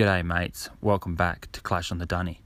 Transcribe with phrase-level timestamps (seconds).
[0.00, 0.70] G'day, mates.
[0.80, 2.40] Welcome back to Clash on the Dunny.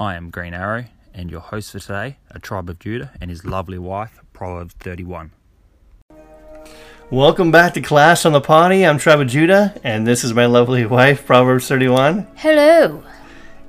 [0.00, 3.44] I am Green Arrow and your host for today, a tribe of Judah and his
[3.44, 5.30] lovely wife, Proverbs 31.
[7.08, 8.84] Welcome back to Clash on the Potty.
[8.84, 12.26] I'm Tribe of Judah, and this is my lovely wife, Proverbs 31.
[12.34, 13.04] Hello.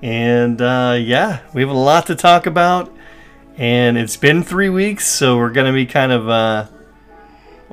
[0.02, 2.92] And uh, yeah, we have a lot to talk about,
[3.58, 6.66] and it's been three weeks, so we're gonna be kind of uh,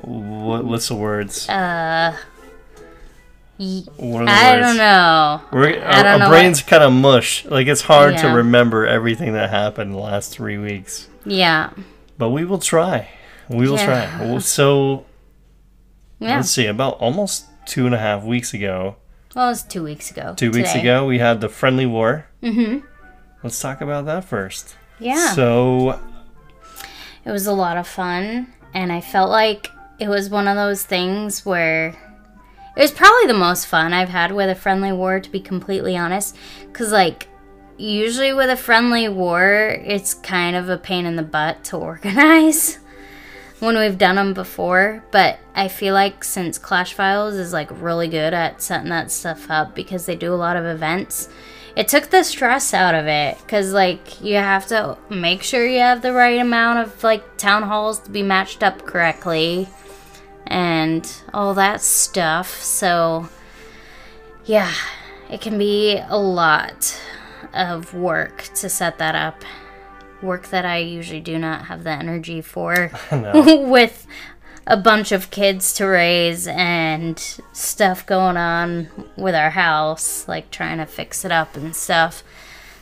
[0.03, 1.49] what, what's the words?
[1.49, 2.15] Uh,
[3.59, 4.67] y- What the I words?
[4.67, 5.41] don't know.
[5.51, 7.45] We're, our, don't our know brains kind of mush.
[7.45, 11.71] Like it's hard to remember everything that happened in the last three weeks, Yeah.
[12.17, 13.09] but we will try.
[13.49, 14.17] We will Yeah.
[14.17, 14.37] try.
[14.39, 15.05] So
[16.19, 16.37] Yeah.
[16.37, 16.65] let's see.
[16.67, 18.95] About almost two and a half weeks ago,
[19.35, 20.33] Well, it was two weeks ago.
[20.37, 22.25] two weeks ago, we had the friendly war.
[22.43, 22.85] Mm-hmm.
[23.43, 24.75] Let's talk about that first.
[24.99, 25.33] Yeah.
[25.33, 25.99] So
[27.25, 30.83] it was a lot of fun, and I felt like it was one of those
[30.83, 31.95] things where
[32.77, 35.97] it was probably the most fun I've had with a friendly war, to be completely
[35.97, 36.37] honest.
[36.61, 37.27] Because, like,
[37.75, 42.77] usually with a friendly war, it's kind of a pain in the butt to organize
[43.59, 45.03] when we've done them before.
[45.09, 49.49] But I feel like since Clash Files is like really good at setting that stuff
[49.49, 51.29] up because they do a lot of events,
[51.75, 55.79] it took the stress out of it because like you have to make sure you
[55.79, 59.67] have the right amount of like town halls to be matched up correctly
[60.47, 62.61] and all that stuff.
[62.61, 63.29] So
[64.45, 64.73] yeah
[65.29, 66.99] it can be a lot
[67.53, 69.43] of work to set that up.
[70.21, 74.07] Work that i usually do not have the energy for with
[74.65, 77.19] a bunch of kids to raise and
[77.53, 82.23] stuff going on with our house, like trying to fix it up and stuff.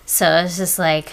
[0.05, 1.11] So it's just like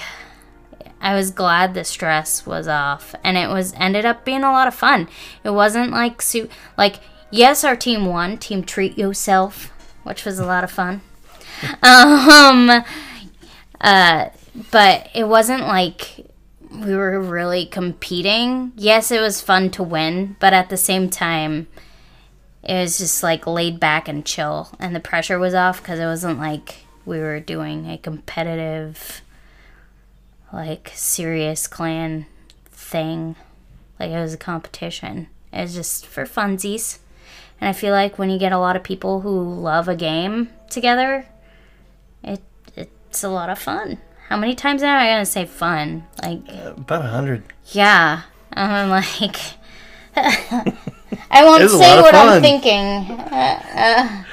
[1.03, 4.69] I was glad the stress was off and it was ended up being a lot
[4.69, 5.09] of fun.
[5.45, 7.01] It wasn't like su- like
[7.31, 9.73] yes, our team won, team treat yourself,
[10.05, 11.03] which was a lot of fun.
[11.83, 12.85] um
[13.81, 14.29] uh
[14.71, 16.27] but it wasn't like
[16.71, 18.73] we were really competing.
[18.77, 21.69] Yes, it was fun to win, but at the same time,
[22.63, 26.07] it was just like laid back and chill, and the pressure was off because it
[26.07, 29.23] wasn't like we were doing a competitive,
[30.53, 32.27] like serious clan
[32.71, 33.37] thing.
[33.99, 35.29] Like it was a competition.
[35.53, 36.99] It was just for funsies.
[37.61, 40.51] And I feel like when you get a lot of people who love a game
[40.71, 41.27] together,
[42.23, 42.43] it
[42.77, 43.99] it's a lot of fun.
[44.29, 46.05] How many times am I gonna say fun?
[46.23, 47.43] Like about a hundred.
[47.67, 48.23] yeah.
[48.55, 49.37] I'm like,
[50.17, 52.29] I won't say what fun.
[52.29, 53.17] I'm thinking.
[53.19, 54.25] Uh, uh,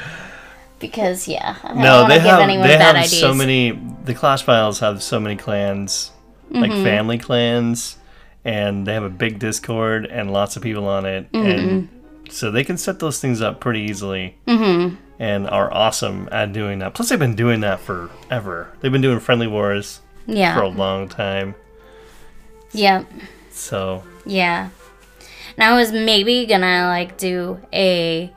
[0.80, 1.56] because, yeah.
[1.64, 3.20] I don't No, want they to give have anyone they bad have ideas.
[3.20, 3.72] so many.
[4.10, 6.10] The Clash Files have so many clans,
[6.50, 6.84] like Mm-hmm.
[6.84, 7.98] family clans,
[8.44, 11.48] and they have a big Discord and lots of people on it, Mm-hmm.
[11.70, 11.90] and
[12.32, 14.36] so they can set those things up pretty easily.
[14.48, 14.96] Mm-hmm.
[15.20, 16.96] And are awesome at doing that.
[16.96, 18.74] Plus, they've been doing that forever.
[18.80, 21.54] They've been doing friendly wars for a long time.
[22.72, 23.04] Yeah.
[23.52, 24.70] So Yeah.
[25.56, 28.34] And I was maybe gonna, like, do a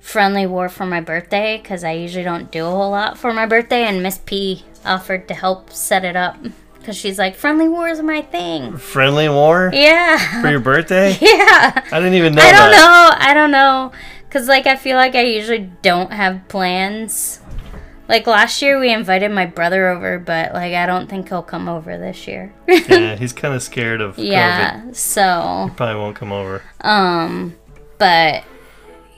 [0.00, 3.46] friendly war for my birthday because I usually don't do a whole lot for my
[3.46, 6.36] birthday, and Miss P offered to help set it up
[6.78, 8.76] because she's like, friendly war is my thing.
[8.76, 10.40] friendly war Yeah.
[10.40, 11.10] for your birthday.
[11.20, 11.82] yeah.
[11.92, 12.42] I didn't even know.
[12.42, 13.10] I don't that.
[13.20, 13.26] know.
[13.30, 13.92] I don't know.
[14.30, 17.40] Cause like I feel like I usually don't have plans.
[18.08, 21.68] Like last year we invited my brother over, but like I don't think he'll come
[21.68, 22.52] over this year.
[22.68, 24.28] Yeah, he's kind of scared of COVID.
[24.30, 24.82] yeah.
[24.92, 26.62] So Probably won't come over.
[26.82, 27.56] um,
[27.98, 28.44] but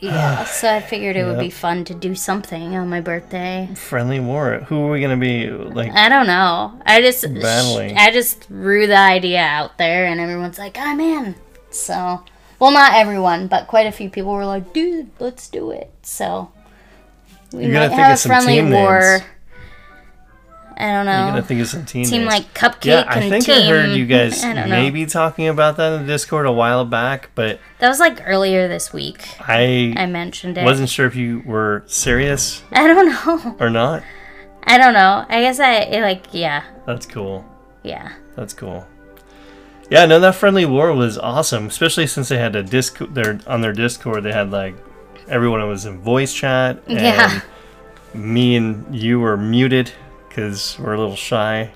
[0.01, 0.45] yeah.
[0.45, 3.69] so I figured it would be fun to do something on my birthday.
[3.75, 4.61] Friendly war.
[4.69, 5.49] Who are we gonna be?
[5.51, 6.81] Like I don't know.
[6.85, 7.97] I just Battling.
[7.97, 11.35] I just threw the idea out there, and everyone's like, "I'm in."
[11.71, 12.25] So,
[12.59, 16.51] well, not everyone, but quite a few people were like, "Dude, let's do it." So,
[17.53, 19.01] we You might have a some friendly team war.
[19.01, 19.23] names.
[20.81, 21.19] I don't know.
[21.23, 23.63] You're gonna think of some team team like Cupcake yeah, I think team.
[23.63, 27.59] I heard you guys maybe talking about that in the Discord a while back, but
[27.81, 29.27] That was like earlier this week.
[29.41, 30.65] I, I mentioned it.
[30.65, 33.57] wasn't sure if you were serious I don't know.
[33.59, 34.05] or not.
[34.65, 35.25] I don't know.
[35.29, 37.45] I guess I it, like yeah That's cool.
[37.83, 38.87] yeah That's cool.
[39.91, 42.99] Yeah, no, that friendly war was awesome, especially since they had a disc.
[42.99, 44.77] Their on their Discord, they had like
[45.29, 47.41] everyone was in voice chat, and Yeah.
[48.15, 49.91] me and you were muted
[50.39, 51.71] because we're a little shy.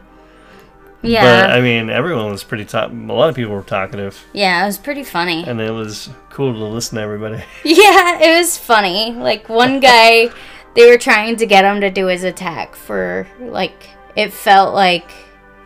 [1.03, 2.91] yeah But I mean, everyone was pretty talk.
[2.91, 4.62] A lot of people were talkative, yeah.
[4.62, 5.44] It was pretty funny.
[5.44, 7.43] and it was cool to listen to everybody.
[7.64, 9.12] Yeah, it was funny.
[9.12, 10.31] Like one guy,
[10.76, 15.11] they were trying to get him to do his attack for like it felt like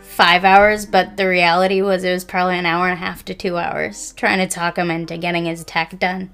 [0.00, 3.34] five hours, but the reality was it was probably an hour and a half to
[3.34, 6.30] two hours trying to talk him into getting his attack done.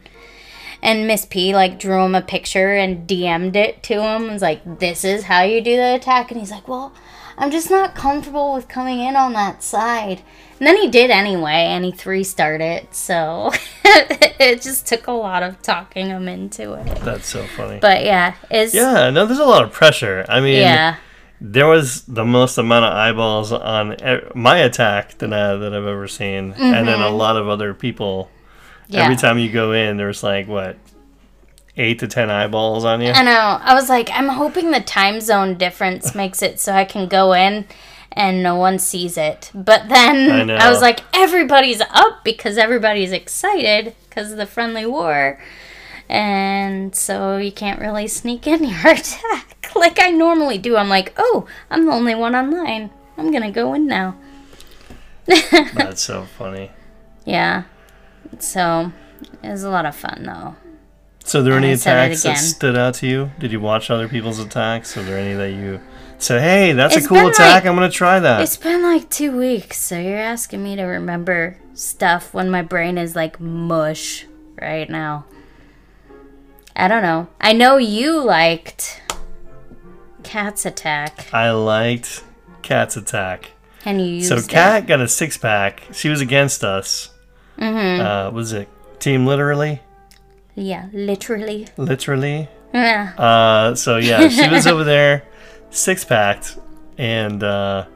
[0.83, 4.29] And Miss P like drew him a picture and DM'd it to him.
[4.29, 6.93] It was like, "This is how you do the attack." And he's like, "Well,
[7.39, 10.23] I'm just not comfortable with coming in on that side."
[10.63, 12.95] And then he did anyway, and he three starred it.
[12.95, 13.51] So
[13.85, 16.87] it just took a lot of talking him into it.
[17.01, 17.81] That's so funny.
[17.81, 20.25] But yeah, it's yeah, no, there's a lot of pressure.
[20.29, 20.99] I mean, yeah.
[21.41, 23.97] there was the most amount of eyeballs on
[24.37, 27.17] my attack that, I, uh, that I've ever seen, and then a mm-hmm.
[27.17, 28.31] lot of other people.
[28.93, 29.05] Yeah.
[29.05, 30.77] Every time you go in, there's like what
[31.77, 33.11] eight to ten eyeballs on you.
[33.11, 33.59] I know.
[33.63, 37.33] I was like, I'm hoping the time zone difference makes it so I can go
[37.33, 37.67] in
[38.13, 39.51] and no one sees it.
[39.55, 44.85] But then I I, was like, everybody's up because everybody's excited because of the friendly
[44.85, 45.41] war.
[46.09, 50.77] And so you can't really sneak in your attack like I normally do.
[50.77, 52.91] I'm like, oh, I'm the only one online.
[53.17, 54.17] I'm going to go in now.
[55.27, 56.71] That's so funny.
[57.25, 57.65] Yeah.
[58.39, 58.93] So
[59.43, 60.57] it was a lot of fun though.
[61.25, 63.31] So, are there And any I said it attacks that stood out to you?
[63.39, 64.97] Did you watch other people's attacks?
[64.97, 65.81] Are there any that you
[66.19, 67.63] said, "Hey, that's It's a cool attack.
[67.63, 70.83] like- I'm gonna try that." It's been like two weeks, so you're asking me to
[70.83, 74.27] remember stuff when my brain is like mush
[74.61, 75.25] right now.
[76.75, 77.29] I don't know.
[77.41, 79.01] I know you liked
[80.25, 82.25] Cat's Attack, I liked
[82.63, 83.51] Cat's attack.
[83.85, 84.49] and you So it.
[84.49, 85.83] Cat got a six pack.
[85.93, 87.11] She was against us.
[87.59, 88.01] Mm-hmm.
[88.01, 88.69] Uh, was it
[88.99, 89.81] Team Literally?
[90.55, 91.69] Yeah, literally.
[91.77, 92.49] Literally.
[92.75, 93.13] Yeah.
[93.17, 95.25] Uh, so yeah, she was over there,
[95.71, 96.59] six packed,
[96.99, 97.87] and uh,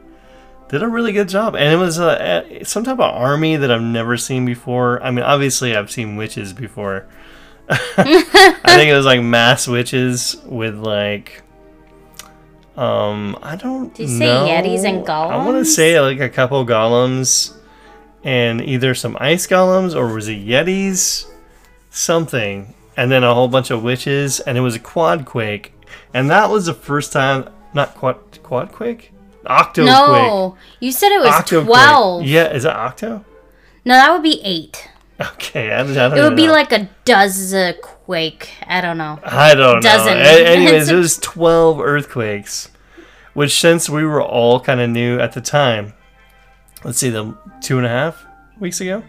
[0.69, 1.55] did a really good job.
[1.55, 5.01] And it was uh, some type of army that I've never seen before.
[5.03, 7.07] I mean, obviously I've seen witches before.
[7.69, 11.43] I think it was like mass witches with like.
[12.75, 13.93] Um, I don't.
[13.93, 15.31] Did you say Yetis and golems?
[15.31, 17.56] I want to say like a couple golems,
[18.23, 21.25] and either some ice golems or was it Yetis,
[21.89, 25.73] something, and then a whole bunch of witches, and it was a quad quake,
[26.13, 27.49] and that was the first time.
[27.73, 29.11] Not quad quad quake,
[29.45, 29.91] octo quake.
[29.93, 31.67] no, you said it was Octo quake.
[31.67, 32.23] twelve.
[32.25, 33.23] Yeah, is it octo?
[33.85, 34.89] No, that would be eight.
[35.19, 36.51] Okay, I, I don't It would be know.
[36.53, 38.51] like a dozen quake.
[38.67, 39.19] I don't know.
[39.23, 40.13] I don't dozen.
[40.13, 40.23] know.
[40.23, 42.69] A- anyways, it was 12 earthquakes,
[43.33, 45.93] which since we were all kind of new at the time,
[46.87, 48.25] let's see, them two and a half
[48.59, 49.03] weeks ago,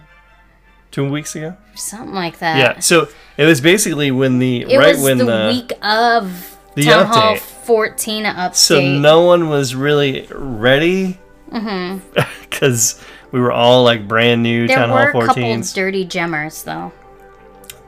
[0.91, 1.57] two weeks ago.
[1.75, 2.59] Something like that.
[2.59, 3.09] Yeah, so
[3.39, 7.37] it was basically when the It right when the, the, week of the Town Hall
[7.37, 7.39] update.
[7.39, 8.55] 14 update.
[8.55, 11.19] so no one was really ready
[11.51, 13.03] because
[13.33, 14.67] we were all like brand new Mm-hmm.
[14.69, 15.75] there Town were Hall a couple 14s.
[15.75, 16.93] dirty gemmers though.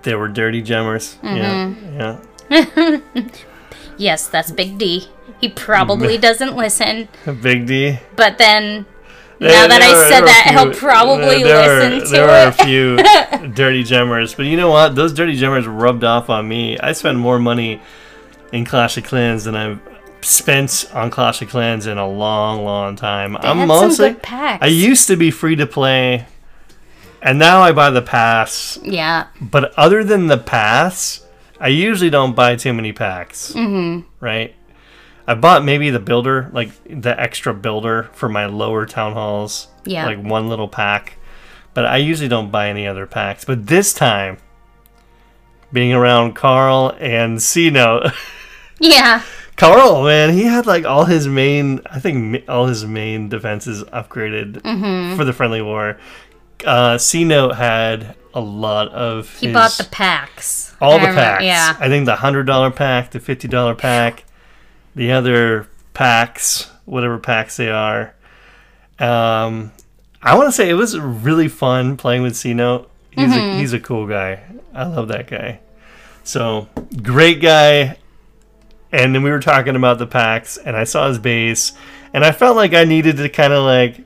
[0.02, 1.18] They were dirty gemmers.
[1.20, 1.96] Mm-hmm.
[1.98, 2.18] Yeah,
[2.50, 3.28] yeah.
[3.96, 5.08] Yes, that's Big D.
[5.42, 7.08] He probably doesn't listen,
[7.42, 7.98] Big D.
[8.16, 8.89] but then There-
[9.40, 12.48] now that I said there were a that, he'll probably there listen to There were
[12.48, 12.96] a few
[13.54, 14.94] dirty gemmers, but you know what?
[14.94, 16.78] Those dirty gemmers rubbed off on me.
[16.78, 17.80] I spent more money
[18.52, 19.80] in Clash of Clans than I've
[20.22, 23.32] spent on Clash of Clans in a long, long time.
[23.40, 23.94] They I'm mostly.
[23.94, 24.62] some good packs.
[24.62, 26.26] I used to be free to play,
[27.22, 28.78] and now I buy the pass.
[28.82, 31.24] yeah, But other than the pass,
[31.58, 33.52] I usually don't buy too many packs.
[33.52, 34.06] Mm-hmm.
[34.22, 34.54] Right.
[35.26, 39.68] I bought maybe the builder, like the extra builder for my lower town halls.
[39.84, 40.06] Yeah.
[40.06, 41.16] Like one little pack.
[41.74, 43.44] But I usually don't buy any other packs.
[43.44, 44.38] But this time,
[45.72, 48.06] being around Carl and C Note,
[48.80, 49.22] yeah.
[49.56, 54.62] Carl, man, he had like all his main, I think all his main defenses upgraded
[54.62, 55.16] Mm-hmm.
[55.16, 55.98] for the friendly war.
[56.64, 59.34] Uh, C Note had a lot of.
[59.38, 60.74] He his- bought the packs.
[60.80, 61.44] all the remember- packs.
[61.44, 61.76] Yeah.
[61.78, 64.24] I think the hundred dollar pack, the fifty dollar pack,
[64.94, 68.14] the other packs, whatever packs they are.
[68.98, 69.72] Um,
[70.22, 72.90] I want to say it was really fun playing with C Note.
[73.10, 73.56] He's Mm-hmm.
[73.56, 74.42] a, he's a cool guy.
[74.74, 75.60] I love that guy.
[76.24, 76.68] So
[77.02, 77.96] great guy.
[78.92, 81.72] And then we were talking about the packs, and I saw his base,
[82.12, 84.00] and I felt like I needed to kind of like,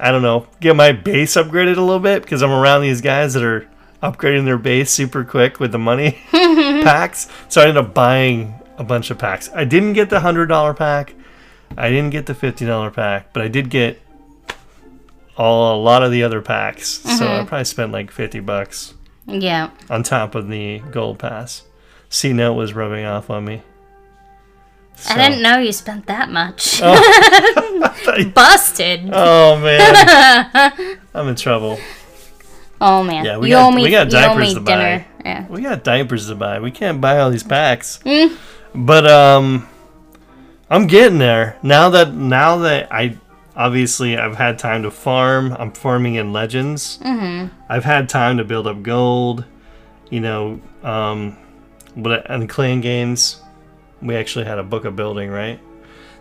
[0.00, 3.34] I don't know, get my base upgraded a little bit because I'm around these guys
[3.34, 3.68] that are
[4.02, 7.28] upgrading their base super quick with the money packs.
[7.48, 9.50] So I ended up buying a bunch of packs.
[9.54, 11.14] I didn't get the hundred dollar pack.
[11.76, 14.00] I didn't get the fifty dollar pack, but I did get
[15.36, 16.88] all a lot of the other packs.
[17.18, 18.94] So I probably spent like fifty bucks
[19.26, 19.70] Yeah.
[19.90, 21.62] on top of the gold pass.
[22.08, 23.62] C Note was rubbing off on me.
[25.10, 26.80] I didn't know you spent that much.
[26.82, 28.24] Oh.
[28.34, 29.10] Busted.
[29.12, 31.78] Oh man, I'm in trouble.
[32.80, 33.24] Oh man.
[33.24, 34.70] Yeah, we you got- owe me, we got diapers to buy.
[34.76, 35.06] dinner.
[35.24, 35.46] Yeah.
[35.48, 36.60] We got diapers to buy.
[36.60, 38.00] We can't buy all these packs.
[38.04, 38.34] Hmm.
[38.76, 39.66] But um,
[40.68, 43.16] I'm getting there now that now that I
[43.56, 45.56] obviously I've had time to farm.
[45.58, 46.98] I'm farming in Legends.
[46.98, 47.54] Mm-hmm.
[47.68, 49.44] I've had time to build up gold,
[50.10, 51.36] you know, um,
[51.96, 53.40] but on clan games,
[54.02, 55.58] we actually had a book of building, right?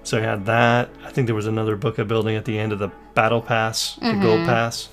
[0.03, 0.89] So I had that.
[1.03, 3.95] I think there was another book of building at the end of the battle pass,
[3.95, 4.87] the gold pass,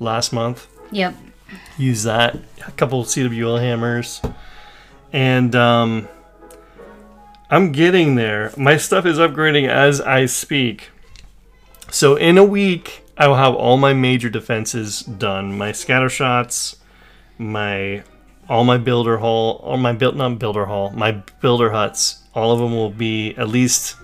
[0.00, 0.66] last month.
[0.90, 1.14] Yep.
[1.76, 2.36] Use that.
[2.66, 4.22] A couple CWL hammers,
[5.12, 6.08] and um,
[7.54, 8.52] I'm getting there.
[8.56, 10.90] My stuff is upgrading as I speak.
[11.88, 15.56] So in a week, I will have all my major defenses done.
[15.56, 16.74] My scatter shots,
[17.38, 18.02] my
[18.48, 22.24] all my builder hall, all my built not builder hall, my builder huts.
[22.34, 23.98] All of them will be at least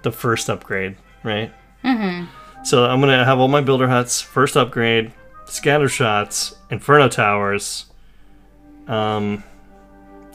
[0.00, 1.52] the first upgrade, right?
[1.84, 2.24] Mm-hmm.
[2.64, 5.12] So I'm gonna have all my builder huts, first upgrade,
[5.44, 7.84] scatter shots, inferno towers.
[8.88, 9.44] Um,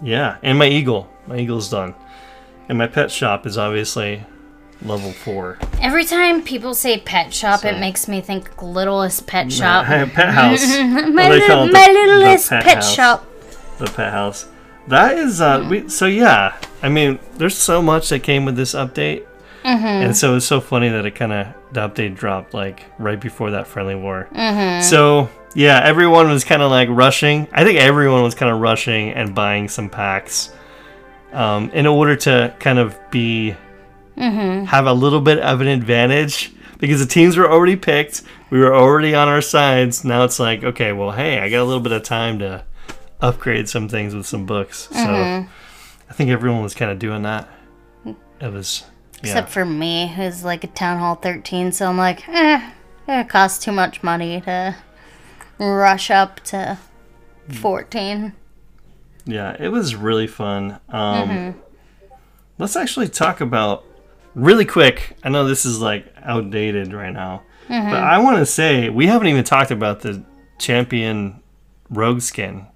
[0.03, 1.09] yeah, and my eagle.
[1.25, 1.95] My eagle's done,
[2.69, 4.23] and my pet shop is obviously
[4.81, 5.57] level four.
[5.81, 9.85] Every time people say pet shop, So- it makes me think littlest pet shop.
[9.85, 10.65] pet house.
[10.77, 12.93] my little, my the- the littlest pet pet, house.
[12.93, 13.25] shop.
[13.79, 14.47] the pet house.
[14.87, 15.87] That is uh we hmm.
[15.89, 16.57] so yeah.
[16.81, 19.25] I mean, there's so much that came with this update.
[19.63, 19.85] Mm-hmm.
[19.85, 23.51] And so it's so funny that it kind of the update dropped like right before
[23.51, 24.29] that friendly war.
[24.33, 24.81] Mm-hmm.
[24.83, 27.47] So yeah, everyone was kind of like rushing.
[27.51, 30.51] I think everyone was kind of rushing and buying some packs,
[31.33, 33.55] um, in order to kind of be
[34.17, 38.21] have a little bit of an advantage because the teams were already picked.
[38.49, 40.03] We were already on our sides.
[40.03, 42.63] Now it's like, okay, well, hey, I got a little bit of time to
[43.21, 44.89] upgrade some things with some books.
[44.91, 47.47] So I think everyone was kind of doing that.
[48.41, 48.83] It was,
[49.21, 49.31] yeah.
[49.31, 52.71] Except for me, who's like a Town Hall 13, so I'm like, eh,
[53.07, 54.75] it costs too much money to
[55.59, 56.77] rush up to
[57.51, 58.33] 14.
[59.25, 60.79] Yeah, it was really fun.
[60.89, 61.59] Um, mm-hmm.
[62.57, 63.85] Let's actually talk about
[64.35, 65.17] really quick.
[65.23, 67.89] I know this is like outdated right now, mm-hmm.
[67.89, 70.23] but I want to say we haven't even talked about the
[70.57, 71.41] champion
[71.89, 72.67] rogue skin.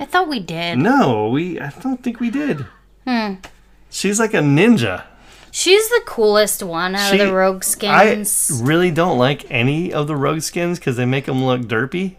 [0.00, 0.78] I thought we did.
[0.78, 1.60] No, we.
[1.60, 2.66] I don't think we did.
[3.06, 3.34] Hmm.
[3.90, 5.04] She's like a ninja.
[5.52, 8.50] She's the coolest one out She- of the rogue skins.
[8.52, 12.16] I really don't like any of the rogue skins because they make them look derpy.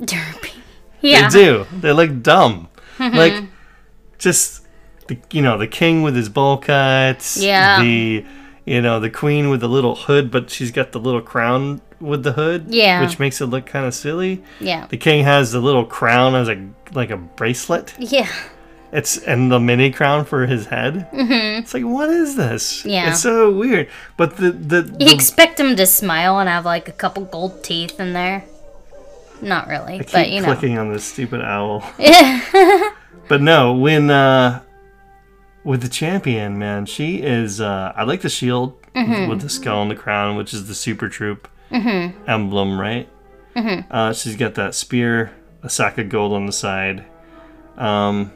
[0.00, 0.54] Derpy.
[1.02, 1.28] Yeah.
[1.28, 1.66] They do.
[1.70, 2.68] They look dumb.
[3.12, 3.44] like
[4.18, 4.66] just
[5.08, 7.36] the you know the king with his bowl cuts.
[7.36, 7.80] Yeah.
[7.82, 8.24] The
[8.64, 12.22] you know the queen with the little hood, but she's got the little crown with
[12.22, 12.66] the hood.
[12.68, 13.00] Yeah.
[13.00, 14.42] Which makes it look kind of silly.
[14.60, 14.86] Yeah.
[14.86, 17.94] The king has the little crown as a like a bracelet.
[17.98, 18.30] Yeah.
[18.90, 21.08] It's and the mini crown for his head.
[21.12, 21.62] Mm-hmm.
[21.62, 22.84] It's like what is this?
[22.84, 23.10] Yeah.
[23.10, 23.88] It's so weird.
[24.16, 28.00] But the the, You expect him to smile and have like a couple gold teeth
[28.00, 28.44] in there.
[29.40, 30.46] Not really, I keep but you know.
[30.46, 31.80] clicking on this stupid owl.
[33.28, 34.62] but no, when uh
[35.64, 39.28] with the champion, man, she is uh I like the shield Mm-hmm.
[39.30, 43.08] with the skull and the crown, which is the super troop emblem, right?
[43.54, 43.92] Mm-hmm.
[43.92, 47.04] Uh she's got that spear, a sack of gold on the side.
[47.76, 48.32] Um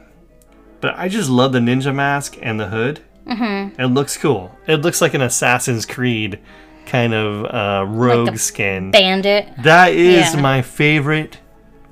[0.81, 3.01] but I just love the ninja mask and the hood.
[3.27, 3.81] Mm-hmm.
[3.81, 4.55] It looks cool.
[4.67, 6.41] It looks like an Assassin's Creed
[6.87, 8.91] kind of uh, rogue a skin.
[8.91, 9.49] Bandit.
[9.63, 10.41] That is Yeah.
[10.41, 11.39] my favorite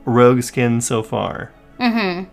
[0.05, 1.53] rogue skin so far.
[1.79, 2.29] Mm-hmm.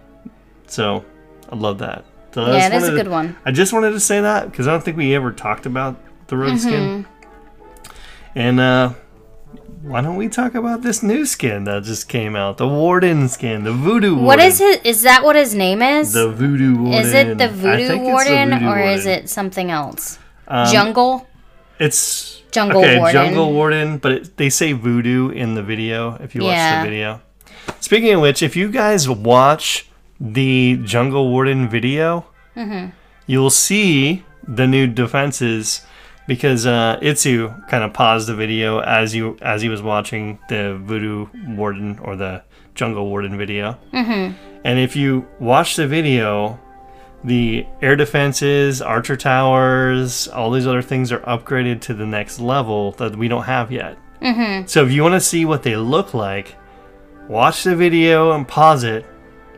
[0.68, 1.06] So
[1.52, 2.06] I love that.
[2.34, 3.36] So I Yeah, is a to- good one.
[3.46, 5.96] I just wanted to say that because I don't think we ever talked about
[6.28, 7.04] the rogue skin.
[7.06, 7.12] Mm-hmm.
[8.36, 8.94] And uh,
[9.82, 12.58] why don't we talk about this new skin that just came out?
[12.58, 14.26] The Warden skin, the Voodoo Warden.
[14.26, 14.78] What is his?
[14.84, 16.14] Is that what his name is?
[16.14, 16.94] The Voodoo Warden.
[17.02, 20.20] is it the Voodoo it's the Warden Voodoo or is it something else?
[20.48, 21.28] Um, Jungle.
[21.80, 23.14] It's Jungle okay, Warden.
[23.14, 27.22] Jungle Warden, but it, they say voodoo in the video if you watch the video.
[27.80, 29.88] Speaking of which, if you guys watch
[30.20, 32.90] the Jungle Warden video, Mm-hmm.
[33.28, 35.86] you'll see the new defenses
[36.28, 40.76] because uh, iTzu kind of paused the video as you as he was watching the
[40.84, 42.42] Voodoo Warden or the
[42.74, 43.78] Jungle Warden video.
[43.94, 44.34] Mm-hmm.
[44.66, 46.60] And if you watch the video,
[47.28, 52.92] the air defenses, archer towers, all these other things are upgraded to the next level
[52.94, 53.98] that we don't have yet.
[54.22, 54.66] Mm-hmm.
[54.68, 56.56] So if you want to see what they look like,
[57.28, 59.06] watch the video and pause it,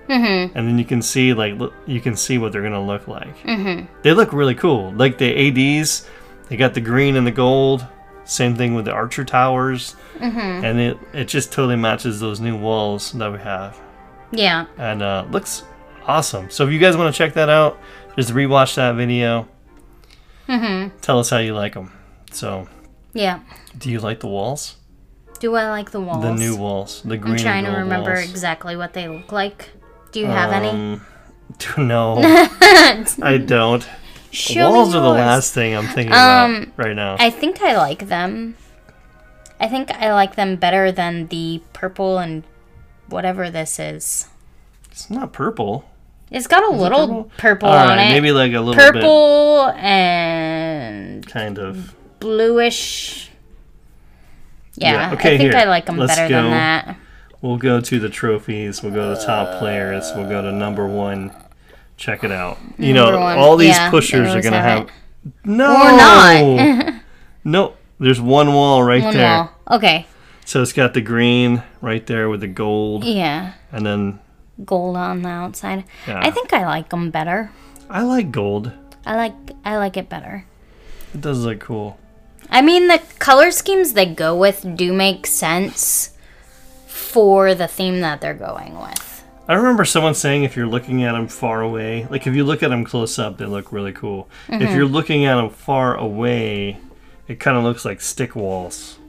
[0.09, 0.57] Mm-hmm.
[0.57, 1.53] and then you can see like
[1.85, 3.38] you can see what they're gonna look like.
[3.43, 3.85] Mm-hmm.
[4.01, 4.91] They look really cool.
[4.93, 6.07] Like the ads,
[6.47, 7.85] they got the green and the gold.
[8.23, 10.65] Same thing with the archer towers, Mm-hmm.
[10.65, 13.79] and it it just totally matches those new walls that we have
[14.31, 14.65] Yeah.
[14.79, 15.61] and uh, looks
[16.09, 16.49] awesome.
[16.49, 17.79] So if you guys want to check that out,
[18.15, 19.47] just rewatch that video.
[20.47, 20.97] Mm-hmm.
[21.01, 21.91] Tell us how you like them.
[22.31, 22.67] So,
[23.13, 23.39] Yeah.
[23.77, 24.75] do you like the walls?
[25.39, 26.23] Do I like the walls?
[26.23, 27.35] The new walls, the green.
[27.35, 28.29] I'm trying to remember walls.
[28.29, 29.69] exactly what they look like.
[30.11, 30.69] Do you have any?
[30.69, 31.01] Um,
[31.87, 32.17] no,
[33.21, 33.87] I don't.
[34.31, 37.15] Show walls are the last thing I'm thinking Um, about right now.
[37.19, 38.55] I think I like them.
[39.59, 42.43] I think I like them better than the purple and
[43.07, 44.27] whatever this is.
[44.91, 45.85] It's not purple.
[46.31, 47.31] It's got a little purple?
[47.38, 48.09] purple, All on it.
[48.09, 51.95] maybe like a little bit, purple and kind of.
[52.19, 53.29] bluish.
[54.75, 55.59] Yeah, Yeah, okay, I think here.
[55.59, 56.41] I like them Let's better go.
[56.43, 56.98] than that.
[57.41, 58.81] We'll go to the trophies.
[58.83, 60.12] We'll go to the top uh, players.
[60.15, 61.31] We'll go to number one.
[61.98, 62.57] Check it out.
[62.77, 63.38] You know, one.
[63.38, 64.88] all these Yeah, pushers are gonna have have.
[65.25, 65.33] it.
[65.45, 66.93] No, Or not.
[67.43, 69.50] no, there's one wall right One there.
[69.67, 69.77] wall.
[69.77, 70.05] Okay.
[70.45, 73.53] So it's got the green right there with the gold, Yeah.
[73.71, 74.19] and then
[74.65, 75.83] Gold on the outside.
[76.07, 76.19] Yeah.
[76.21, 77.51] I think I like them better.
[77.89, 78.71] I like gold.
[79.05, 80.45] I like I like it better.
[81.13, 81.97] It does look cool.
[82.49, 86.11] I mean, the color schemes they go with do make sense
[86.87, 89.23] for the theme that they're going with.
[89.47, 92.61] I remember someone saying if you're looking at them far away, like if you look
[92.61, 94.29] at them close up, they look really cool.
[94.47, 94.61] Mm-hmm.
[94.61, 96.77] If you're looking at them far away,
[97.27, 98.99] it kind of looks like stick walls.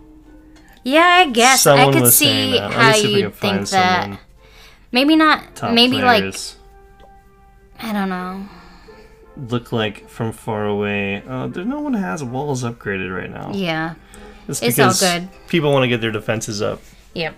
[0.83, 2.61] Yeah, I guess Someone I could see that.
[2.61, 4.03] Let me how see if we you think that.
[4.03, 4.19] someone.
[4.93, 5.55] Maybe not.
[5.55, 6.35] Top maybe like
[7.83, 8.47] I don't know.
[9.37, 11.23] look like from far away.
[11.27, 13.53] Uh, there, no one has walls upgraded right now.
[13.55, 13.95] Yeah.
[14.49, 15.29] It's, It's all good.
[15.49, 16.83] people want to get their defenses up.
[17.15, 17.35] Yep.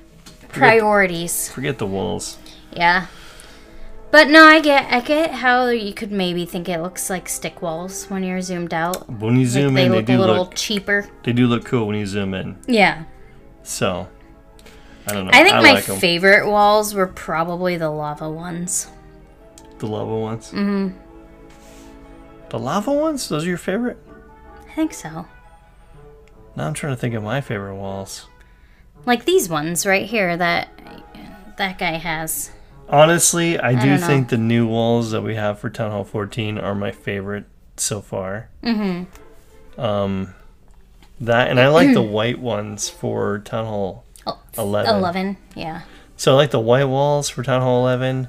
[0.49, 1.51] Priorities.
[1.51, 2.39] Forget the walls.
[2.73, 3.07] Yeah.
[4.11, 7.63] But no, I get I get how you could maybe think it looks like stick
[7.63, 9.09] walls when you're zoomed out.
[9.09, 11.09] When you zoom they in, they look do a little look cheaper.
[11.25, 12.59] they do look cool when you zoom in.
[12.67, 13.05] Yeah.
[13.63, 14.09] So
[15.07, 15.31] I don't know.
[15.33, 18.89] I think my like favorite walls were probably the lava ones.
[19.79, 20.53] the lava ones.
[20.53, 20.97] Mm-hmm.
[22.51, 23.29] The lava ones?
[23.29, 23.99] Those are your favorite?
[24.69, 25.27] I think so.
[26.55, 28.29] Now I'm trying to think of my favorite walls.
[29.07, 30.69] Like these ones right here that
[31.57, 32.51] that guy has.
[32.89, 36.59] Honestly, I do don't think the new walls that we have for Town Hall 14
[36.59, 38.51] are my favorite so far.
[38.63, 39.81] Mm-hmm.
[39.81, 40.35] Um,
[41.21, 44.05] that and I like the white ones for Town Hall
[44.59, 44.97] 11.
[44.97, 45.83] 11, yeah.
[46.17, 48.29] So I like the white walls for Town Hall 11,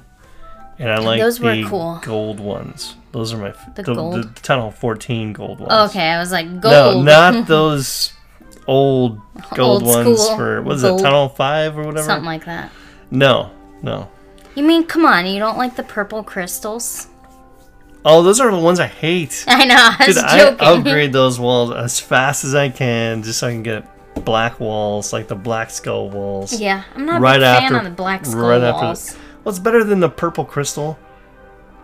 [0.78, 2.00] and I like Those were the cool.
[2.02, 2.96] gold ones.
[3.12, 4.34] Those are my f- The the, gold?
[4.34, 5.68] the Town Hall 14 gold ones.
[5.72, 7.04] Oh, okay, I was like gold.
[7.04, 8.12] No, not those
[8.66, 9.20] old
[9.54, 11.00] gold Old ones school for what is gold.
[11.00, 12.02] it, Town Hall 5 or whatever?
[12.06, 12.72] Something like that.
[13.10, 13.50] No,
[13.82, 14.10] no.
[14.56, 17.08] You mean, come on, you don't like the purple crystals?
[18.04, 19.44] Oh, those are the ones I hate.
[19.48, 20.66] I know, I was Dude, I joking.
[20.66, 23.86] upgrade those walls as fast as I can just so I can get
[24.20, 26.58] black walls, like the black skull walls.
[26.60, 29.16] yeah, I'm not a Right big fan after- of the black skull right after- walls.
[29.44, 30.98] Well, it's better than the purple crystal.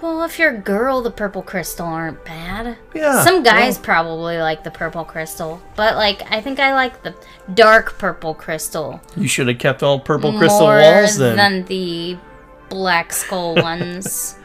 [0.00, 2.78] Well, if you're a girl, the purple crystal aren't bad.
[2.94, 3.22] Yeah.
[3.22, 7.14] Some guys well, probably like the purple crystal, but like I think I like the
[7.52, 11.36] dark purple crystal you should have kept all purple crystal walls then.
[11.36, 12.16] than the
[12.70, 14.36] black skull ones.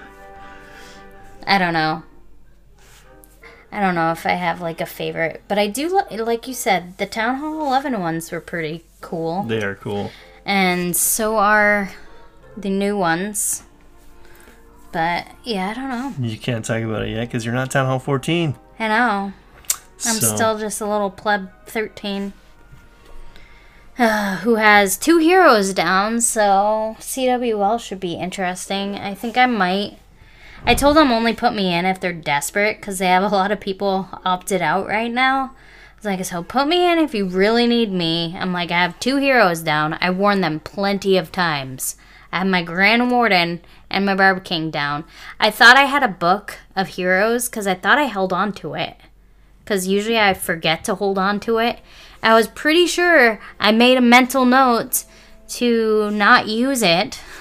[1.47, 2.03] I don't know.
[3.75, 6.53] I don't know if I have like a favorite, but I do li- like you
[6.53, 10.11] said the Town Hall 11 ones were pretty cool, They are cool.
[10.45, 11.91] and so are
[12.55, 13.63] the new ones.
[14.93, 16.13] But yeah, I don't know.
[16.25, 18.55] You can't talk about it yet because you're not Town Hall 14.
[18.79, 19.33] I know.
[20.05, 22.31] I'm So- still just a little pleb 13
[23.99, 28.95] uh, who has two heroes down, so CWL should be interesting.
[28.95, 29.97] I think I might.
[30.67, 33.51] I told them only put me in if they're desperate because they have a lot
[33.51, 35.53] of people opted out right now.
[35.53, 38.35] I was like, so put me in if you really need me.
[38.35, 39.95] I'm like, I have two heroes down.
[40.01, 41.97] I warned them plenty of times.
[42.31, 45.05] I have my Grand Warden and my Barb King down.
[45.39, 48.73] I thought I had a book of heroes because I thought I held on to
[48.73, 48.97] it
[49.65, 51.79] because usually I forget to hold on to it.
[52.23, 55.05] I was pretty sure I made a mental note
[55.47, 57.19] to not use it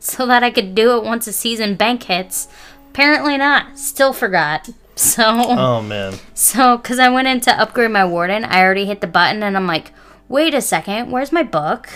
[0.00, 2.48] so that I could do it once a season bank hits.
[2.90, 3.78] Apparently not.
[3.78, 4.68] Still forgot.
[4.96, 6.14] So, Oh, man.
[6.34, 9.56] so because I went in to upgrade my warden, I already hit the button and
[9.56, 9.92] I'm like,
[10.28, 11.88] wait a second, where's my book?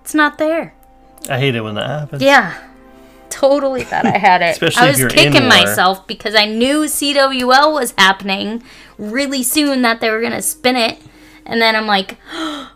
[0.00, 0.74] It's not there.
[1.28, 2.22] I hate it when that happens.
[2.22, 2.60] Yeah.
[3.28, 4.50] Totally thought I had it.
[4.60, 8.64] Especially I was kicking myself because I knew CWL was happening
[8.98, 10.98] really soon that they were going to spin it.
[11.46, 12.16] And then I'm like,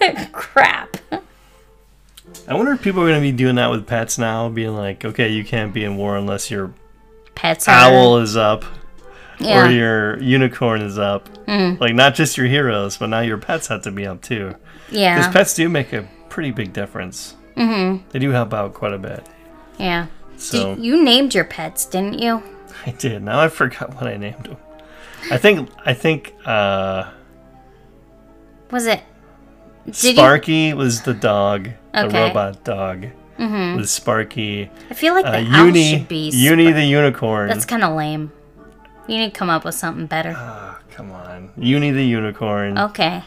[0.32, 0.96] crap.
[2.46, 5.04] I wonder if people are going to be doing that with pets now, being like,
[5.04, 6.74] okay, you can't be in war unless your
[7.34, 7.72] Pets are.
[7.74, 8.64] owl is up
[9.38, 9.66] Yeah.
[9.66, 11.28] or your unicorn is up.
[11.48, 14.54] Like, not just your heroes, but now your pets have to be up too.
[14.90, 15.16] Yeah.
[15.18, 17.34] Because pets do make a pretty big difference.
[17.56, 18.08] Mm-hmm.
[18.10, 19.26] They do help out quite a bit.
[19.78, 20.06] yeah.
[20.36, 22.42] So Did, you named your pets, didn't you?
[22.84, 23.22] I did.
[23.22, 24.56] Now I forgot what I named them.
[25.30, 27.10] I think I think uh,
[28.72, 29.00] Was it?
[29.86, 30.12] Did you?
[30.14, 33.06] Sparky was the dog, the robot dog.
[33.38, 33.76] Mm-hmm.
[33.78, 34.70] Was Sparky.
[34.90, 36.30] I feel like Uh, Uni, should be.
[36.30, 37.48] Uni the unicorn.
[37.48, 38.32] That's kind of lame.
[39.08, 40.32] You need to come up with something better.
[40.36, 42.78] Ah, come on, Uni the unicorn.
[42.78, 43.22] Okay.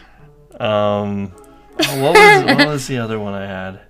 [0.60, 1.32] Um,
[1.80, 3.82] oh, what was what was the other one I had?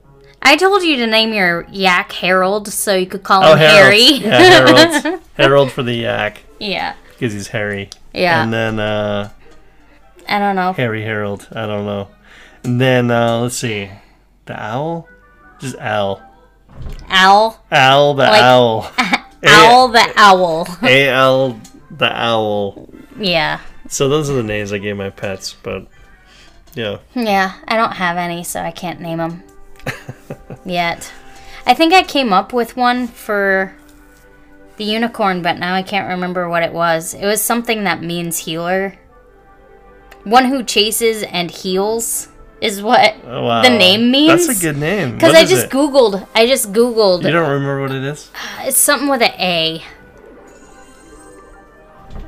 [0.41, 3.83] I told you to name your yak Harold so you could call Oh, him Harold.
[3.83, 4.03] Harry.
[4.17, 4.39] Yeah,
[5.01, 5.21] Harold.
[5.37, 6.95] Harold for the yak yeah.
[7.11, 7.89] because he's hairy.
[8.13, 8.43] Yeah.
[8.43, 9.29] And then uh,
[10.27, 10.73] I don't know.
[10.73, 11.47] Harry Harold.
[11.51, 12.09] I don't know.
[12.63, 13.89] And then uh, let's see,
[14.45, 15.07] the owl,
[15.59, 16.21] just owl.
[17.09, 17.63] Owl.
[17.71, 18.91] Owl the Like- owl.
[19.47, 20.67] Owl the owl.
[20.83, 21.59] A L
[21.91, 22.89] the owl.
[23.17, 23.59] yeah.
[23.87, 25.87] So those are the names I gave my pets, but
[26.73, 26.97] yeah.
[27.13, 27.53] Yeah.
[27.67, 29.43] I don't have any, so I can't name them
[30.65, 31.11] yet.
[31.65, 33.73] I think I came up with one for
[34.77, 37.13] the unicorn, but now I can't remember what it was.
[37.13, 38.95] It was something that means healer.
[40.23, 42.27] One who chases and heals
[42.61, 43.61] is what Oh, wow.
[43.61, 44.47] the name means.
[44.47, 45.13] That's a good name.
[45.13, 45.71] Because I just it?
[45.71, 46.27] googled.
[46.33, 47.23] I just googled.
[47.23, 48.31] You don't remember what it is?
[48.61, 49.83] It's something with an A.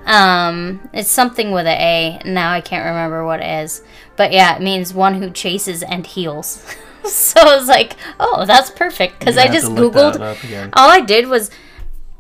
[0.06, 2.22] Um, it's something with an A.
[2.26, 3.84] Now I can't remember what it is.
[4.16, 6.66] But yeah, it means one who chases and heals.
[7.06, 9.20] so I was like, oh, that's perfect.
[9.20, 10.70] Because I just to look that googled.
[10.74, 11.52] All I did was.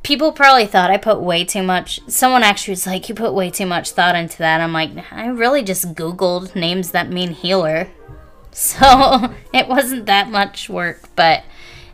[0.02, 2.00] People probably thought I put way too much.
[2.08, 5.28] Someone actually was like, "You put way too much thought into that." I'm like, I
[5.28, 7.90] really just googled names that mean healer,
[8.52, 11.10] so it wasn't that much work.
[11.16, 11.44] But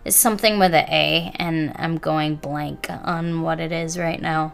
[0.06, 4.54] it's something with an A, and I'm going blank on what it is right now.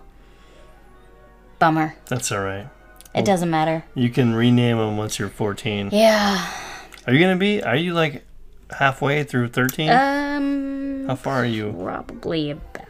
[1.59, 1.95] Bummer.
[2.07, 2.67] That's all right.
[3.13, 3.83] It doesn't matter.
[3.93, 5.89] You can rename them once you're 14.
[5.91, 6.49] Yeah.
[7.05, 7.61] Are you gonna be?
[7.61, 8.23] Are you like
[8.71, 9.89] halfway through 13?
[9.89, 11.05] Um.
[11.07, 11.73] How far are you?
[11.73, 12.87] Probably about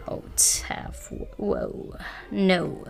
[0.68, 1.12] half.
[1.38, 1.96] Whoa.
[2.32, 2.86] No.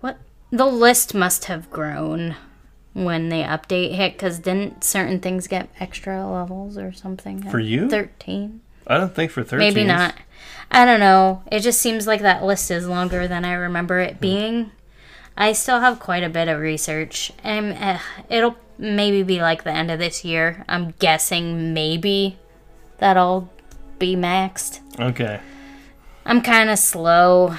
[0.00, 0.18] What?
[0.50, 2.36] The list must have grown
[2.92, 7.42] when the update hit, because didn't certain things get extra levels or something?
[7.50, 7.88] For you?
[7.88, 8.60] 13?
[8.86, 9.58] I don't think for 13.
[9.58, 10.14] Maybe not.
[10.70, 11.42] I don't know.
[11.50, 14.10] It just seems like that list is longer than I remember Hmm.
[14.10, 14.70] it being.
[15.36, 17.32] I still have quite a bit of research.
[17.42, 20.64] and uh, it'll maybe be like the end of this year.
[20.68, 22.38] I'm guessing maybe
[22.98, 23.50] that'll
[23.98, 24.80] be maxed.
[25.00, 25.40] Okay.
[26.26, 27.54] I'm kind of slow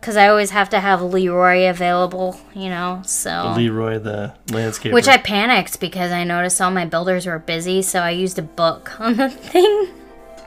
[0.00, 3.02] because I always have to have Leroy available, you know.
[3.04, 4.92] So Leroy the landscaper.
[4.92, 8.42] which I panicked because I noticed all my builders were busy, so I used a
[8.42, 9.88] book on the thing.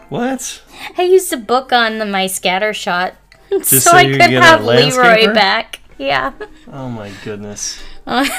[0.10, 0.62] What?
[0.98, 3.16] I used a book on the, my scatter shot
[3.50, 5.80] so, so I could could get a have Leroy back.
[5.98, 6.34] Yeah,
[6.72, 7.82] Oh my goodness.
[8.08, 8.30] I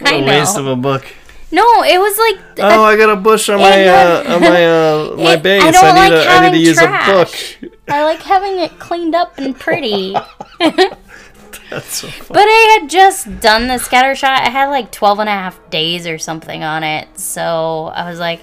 [0.00, 1.06] What a waste of a book.
[1.54, 5.16] No, it was like Oh, I got a bush on my uh, on my uh,
[5.16, 5.62] my It- base.
[5.62, 7.56] I don't I need like to I need having to use trash.
[7.62, 7.72] a book.
[7.88, 10.14] I like having it cleaned up and pretty.
[11.70, 12.08] That's so.
[12.28, 14.40] But I had just done the scatter shot.
[14.42, 17.08] I had like 12 and a half days or something on it.
[17.18, 18.40] So I was like,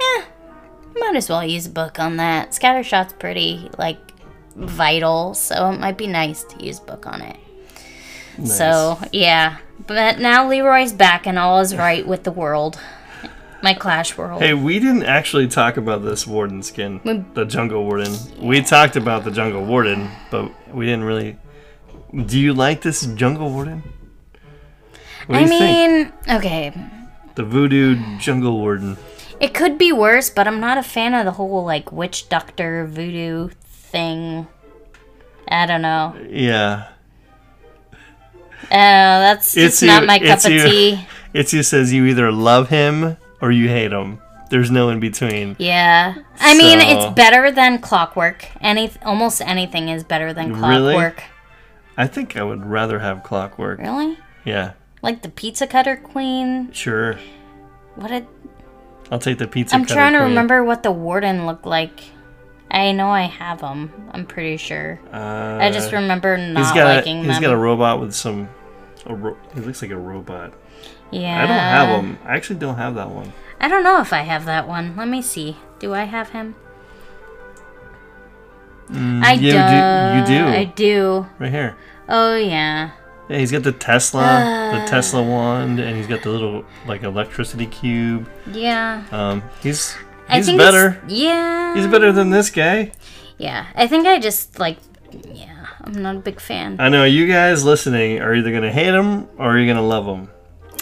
[0.00, 0.22] eh,
[0.96, 2.54] might as well use a book on that.
[2.54, 3.98] Scatter shot's pretty, like,
[4.56, 5.34] vital.
[5.34, 7.36] So it might be nice to use a book on it.
[8.44, 9.58] So, yeah.
[9.86, 12.80] But now Leroy's back and all is right with the world.
[13.62, 14.42] My Clash world.
[14.42, 17.00] Hey, we didn't actually talk about this warden skin,
[17.32, 18.14] the jungle warden.
[18.38, 21.38] We talked about the jungle warden, but we didn't really.
[22.14, 23.82] Do you like this jungle warden?
[25.28, 25.60] I you think?
[25.60, 26.74] mean, okay.
[27.36, 28.98] The voodoo jungle warden.
[29.40, 32.86] It could be worse, but I'm not a fan of the whole, like, witch doctor
[32.86, 34.46] voodoo thing.
[35.48, 36.14] I don't know.
[36.28, 36.88] Yeah,
[38.64, 40.64] Uh, that's It's just not my cup it's of you.
[40.68, 41.06] tea.
[41.32, 44.20] it just says you either love him or you hate him.
[44.50, 45.56] There's no in between.
[45.58, 48.46] Yeah, I mean it's better than Clockwork.
[48.60, 51.16] Any almost anything is better than Clockwork.
[51.16, 51.24] Really?
[51.96, 53.78] I think I would rather have clockwork.
[53.78, 54.18] Really?
[54.44, 56.70] Yeah, Like the Pizza Cutter Queen.
[56.72, 57.18] sure.
[57.94, 58.26] What did
[59.10, 59.72] I'll take the pizza.
[59.76, 59.82] Cutter.
[59.82, 60.28] I'm trying to queen.
[60.30, 62.00] remember what the Warden looked like.
[62.74, 63.92] I know I have them.
[64.10, 65.00] I'm pretty sure.
[65.12, 67.42] Uh, I just remember not he's got liking a, he's them.
[67.42, 68.48] got a robot with some.
[69.06, 70.52] A ro- he looks like a robot.
[71.12, 71.44] yeah.
[71.44, 72.18] I don't have him.
[72.24, 73.32] I actually don't have that one.
[73.60, 74.96] I don't know if I have that one.
[74.96, 75.56] Let me see.
[75.78, 76.56] Do I have him?
[78.90, 79.46] I you do.
[79.46, 80.46] you do.
[80.46, 81.26] I do.
[81.38, 81.76] Right here.
[82.08, 82.90] Oh yeah.
[83.28, 87.66] Yeah, he's got the Tesla, the Tesla wand, and he's got the little like electricity
[87.66, 88.28] cube.
[88.50, 89.04] Yeah.
[89.10, 89.96] Um, he's
[90.28, 91.00] I he's think better.
[91.08, 91.74] Yeah.
[91.74, 92.92] He's better than this guy.
[93.38, 93.66] Yeah.
[93.74, 94.78] I think I just like.
[95.28, 95.66] Yeah.
[95.82, 96.76] I'm not a big fan.
[96.80, 100.28] I know you guys listening are either gonna hate him or you're gonna love him.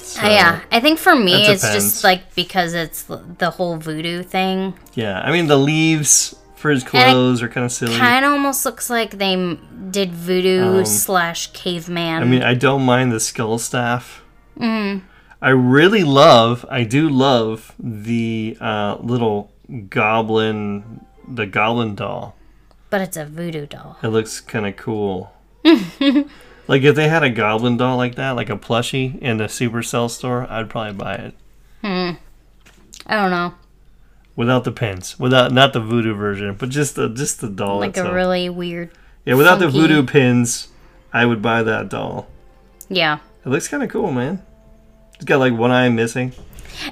[0.03, 0.61] So, Uh, yeah.
[0.71, 4.75] I think for me, it's just like because it's the whole voodoo thing.
[4.95, 7.97] Yeah, I mean the leaves for his clothes are kind of silly.
[7.97, 9.59] Kind of almost looks like they
[9.91, 12.23] did voodoo Um, slash caveman.
[12.23, 14.23] I mean, I don't mind the skull staff.
[15.43, 19.51] I really love, I do love the uh, little
[19.89, 22.37] goblin, the goblin doll.
[22.91, 23.99] but it's a voodoo doll.
[24.03, 25.33] It looks kind of cool.
[26.69, 30.09] like if they had a goblin doll like that, like a plushie in a Supercell
[30.11, 31.35] store, I'd probably buy it.
[31.83, 32.11] Hmm.
[33.07, 33.55] I don't know.
[34.37, 37.91] without the pins, without not the voodoo version, but just the just the doll like
[37.91, 38.11] itself.
[38.11, 38.91] a really weird.
[39.25, 40.69] yeah, without the voodoo pins,
[41.13, 42.29] I would buy that doll.
[42.89, 43.19] Yeah.
[43.45, 44.41] It looks kind of cool, man.
[45.23, 46.33] It's got like one eye missing.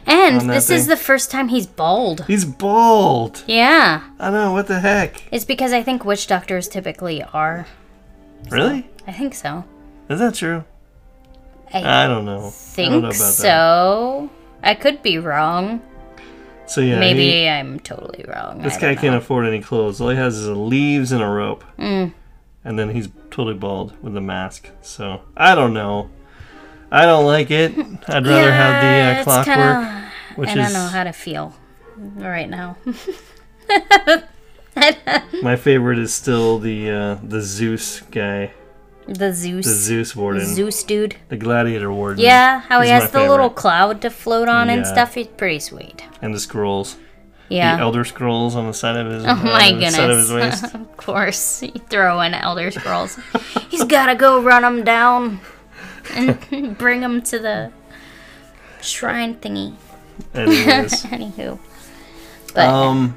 [0.07, 2.25] And this is the first time he's bald.
[2.27, 3.43] He's bald.
[3.49, 4.05] Yeah.
[4.21, 5.21] I know what the heck.
[5.33, 7.67] It's because I think witch doctors typically are.
[8.49, 8.89] Really?
[9.09, 9.65] I think so.
[10.09, 10.63] Is that true?
[11.75, 12.37] I I don't know.
[12.37, 13.15] I don't know think about that.
[13.17, 14.31] so.
[14.63, 15.83] I could be wrong.
[16.67, 18.63] So yeah, Maybe he- I'm totally wrong.
[18.63, 20.01] this guy can't afford any clothes.
[20.01, 22.13] All he has is leaves and a rope, Mm.
[22.65, 24.69] and then he's totally bald with a mask.
[24.83, 26.11] So I don't know.
[26.91, 27.73] I don't like it.
[28.09, 31.55] I'd rather have the uh, clockwork, kinda- which I don't is know how to feel
[31.97, 32.77] right now.
[35.43, 35.99] my favorite.
[35.99, 38.53] Is still the uh, the Zeus guy,
[39.07, 39.67] the Zeus.
[39.67, 41.17] the Zeus warden, Zeus dude.
[41.29, 42.23] the gladiator warden.
[42.25, 45.15] Yeah, how he has the little cloud to float on and stuff.
[45.15, 46.05] He's pretty sweet.
[46.23, 46.97] and the scrolls.
[47.49, 47.75] Yeah.
[47.77, 49.25] The Elder Scrolls on the side of his.
[49.25, 50.63] Oh my on the side of his goodness.
[50.63, 50.75] waist.
[50.77, 51.63] of course.
[51.65, 53.19] You throw in Elder Scrolls.
[53.69, 55.41] He's gotta go run them down
[56.15, 57.73] and bring him to the
[58.83, 59.75] shrine thingy.
[60.35, 61.05] Anyways.
[61.05, 61.59] Anywho.
[62.55, 63.17] But Um.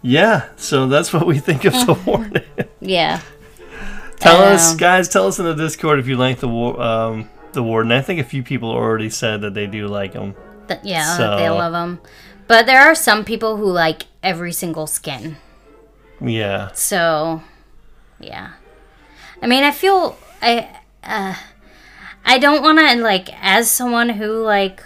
[0.00, 2.44] Yeah, so that's what we think of the warden.
[2.80, 3.20] yeah.
[4.16, 5.08] tell us, guys.
[5.08, 7.90] Tell us in the Discord if you like the war, um, the warden.
[7.90, 10.34] I think a few people already said that they do like him.
[10.68, 12.00] Th- yeah, they So- love them.
[12.46, 15.36] But there are some people who like every single skin.
[16.20, 17.42] Yeah, So,
[18.20, 18.52] yeah.
[19.42, 20.68] I mean, I feel I
[21.04, 21.34] uh
[22.30, 24.82] I don't want to like as someone who like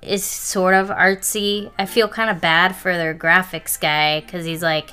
[0.00, 4.62] is sort of artsy, I feel kind of bad for their graphics guy cuz he's
[4.62, 4.90] like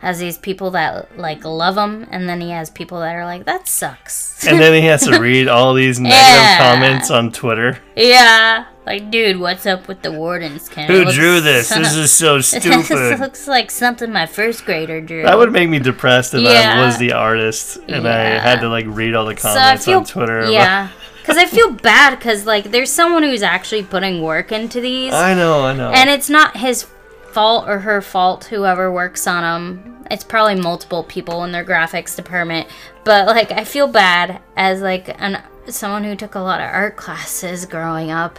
[0.00, 3.44] has these people that like love him and then he has people that are like
[3.46, 4.46] that sucks.
[4.46, 6.58] and then he has to read all these negative Yeah.
[6.74, 7.78] comments on Twitter.
[7.96, 8.66] yeah.
[8.86, 10.70] Like, dude, what's up with the wardens?
[10.74, 11.68] It Who looks- drew this?
[11.68, 12.84] This is so stupid.
[12.86, 15.24] this looks like something my first grader drew.
[15.24, 18.86] That would make me depressed if I was the artist and I had to like
[18.88, 20.50] read all the So comments feel on Twitter.
[20.50, 20.88] yeah,
[21.20, 25.34] because I feel bad because like there's someone who's actually putting work into these, I
[25.34, 25.90] know, I know.
[25.90, 26.86] and it's not his
[27.32, 28.44] fault or her fault.
[28.44, 32.68] Whoever works on them, it's probably multiple people in their graphics department.
[33.04, 36.96] But like I feel bad as like an someone who took a lot of art
[36.96, 38.38] classes growing up,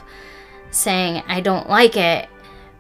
[0.72, 2.28] saying I don't like it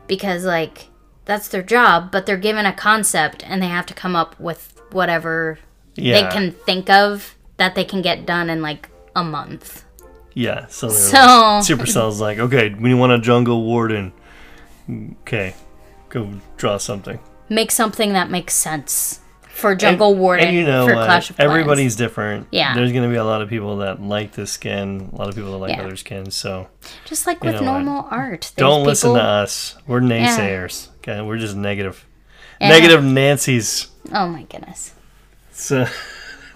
[0.08, 0.88] because like
[1.26, 4.82] that's their job, but they're given a concept and they have to come up with
[4.92, 5.60] whatever
[5.96, 9.86] yeah, they can think of that they can get done in like a month.
[10.34, 10.66] yeah.
[10.68, 14.14] So, So Supercell's like, okay, we want a jungle warden.
[14.90, 15.54] Mm, okay,
[16.10, 17.20] go draw something.
[17.50, 19.20] make something that makes sense
[19.50, 20.94] for Jungle Warden And you know for?
[20.94, 21.50] Clash of Clans.
[21.52, 22.48] Everybody's different.
[22.52, 22.76] Yeah.
[22.76, 25.36] There's going to be a lot of people that like this skin, a lot of
[25.36, 25.84] people that like Yeah.
[25.84, 26.34] other skins.
[26.36, 26.70] So
[27.06, 27.64] just like with what?
[27.64, 28.52] normal art.
[28.56, 29.76] Don't listen to us.
[29.88, 30.88] We're naysayers.
[31.00, 32.06] Okay, we're just negative.
[32.62, 32.70] Yeah.
[32.70, 33.88] Negative Nancy's.
[34.14, 34.94] Oh my goodness!
[35.52, 35.86] So,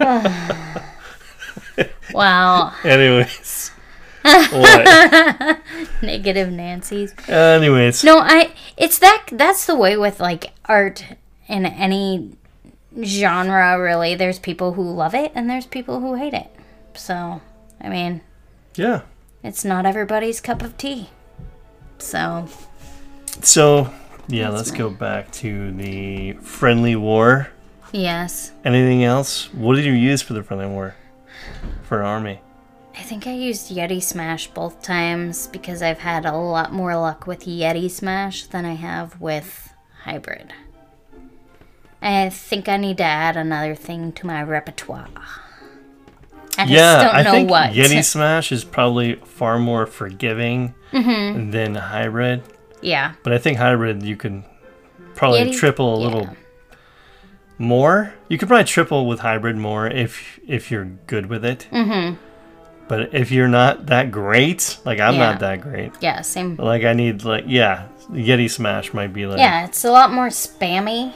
[2.12, 3.70] Wow, anyways.
[4.24, 5.60] What?
[6.02, 7.14] negative Nancy's.
[7.28, 8.02] Anyways.
[8.04, 8.52] No, I.
[8.76, 9.26] It's that.
[9.32, 11.04] That's the way with like art
[11.46, 12.36] in any
[13.02, 13.78] genre.
[13.80, 16.48] Really, there's people who love it and there's people who hate it.
[16.94, 17.40] So,
[17.80, 18.20] I mean,
[18.76, 19.02] Yeah.
[19.42, 21.10] it's not everybody's cup of tea.
[21.98, 22.48] So,
[23.42, 23.90] So,
[24.28, 27.48] yeah, let's go back to the friendly war.
[27.92, 28.52] yes.
[28.64, 29.52] Anything else?
[29.52, 30.94] What did you use for the friendly war?
[31.82, 32.40] For army?
[32.96, 37.26] I think I used Yeti Smash both times because I've had a lot more luck
[37.26, 39.72] with Yeti Smash than I have with
[40.04, 40.52] Hybrid.
[42.00, 45.08] I think I need to add another thing to my repertoire.
[46.56, 47.72] I just yeah, don't I know think what.
[47.72, 51.50] Yeti Smash is probably far more forgiving Mm-hmm.
[51.50, 52.44] than hybrid.
[52.80, 53.14] yeah.
[53.24, 54.44] But I think hybrid you can
[55.16, 56.04] probably Yeti- triple a yeah.
[56.06, 56.36] little
[57.58, 58.14] more.
[58.28, 61.66] You could probably triple with hybrid more if if you're good with it.
[61.72, 62.14] Mm-hmm.
[62.86, 65.30] But if you're not that great, like I'm Yeah.
[65.30, 65.92] not that great.
[66.00, 66.56] Yeah, same.
[66.56, 70.28] Like I need like yeah, Yeti Smash might be like Yeah, it's a lot more
[70.28, 71.12] spammy.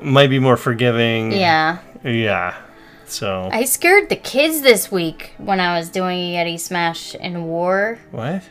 [0.00, 1.32] might be more forgiving.
[1.32, 1.78] Yeah.
[2.04, 2.54] Yeah.
[3.06, 7.98] So I scared the kids this week when I was doing Yeti Smash in War.
[8.10, 8.42] what?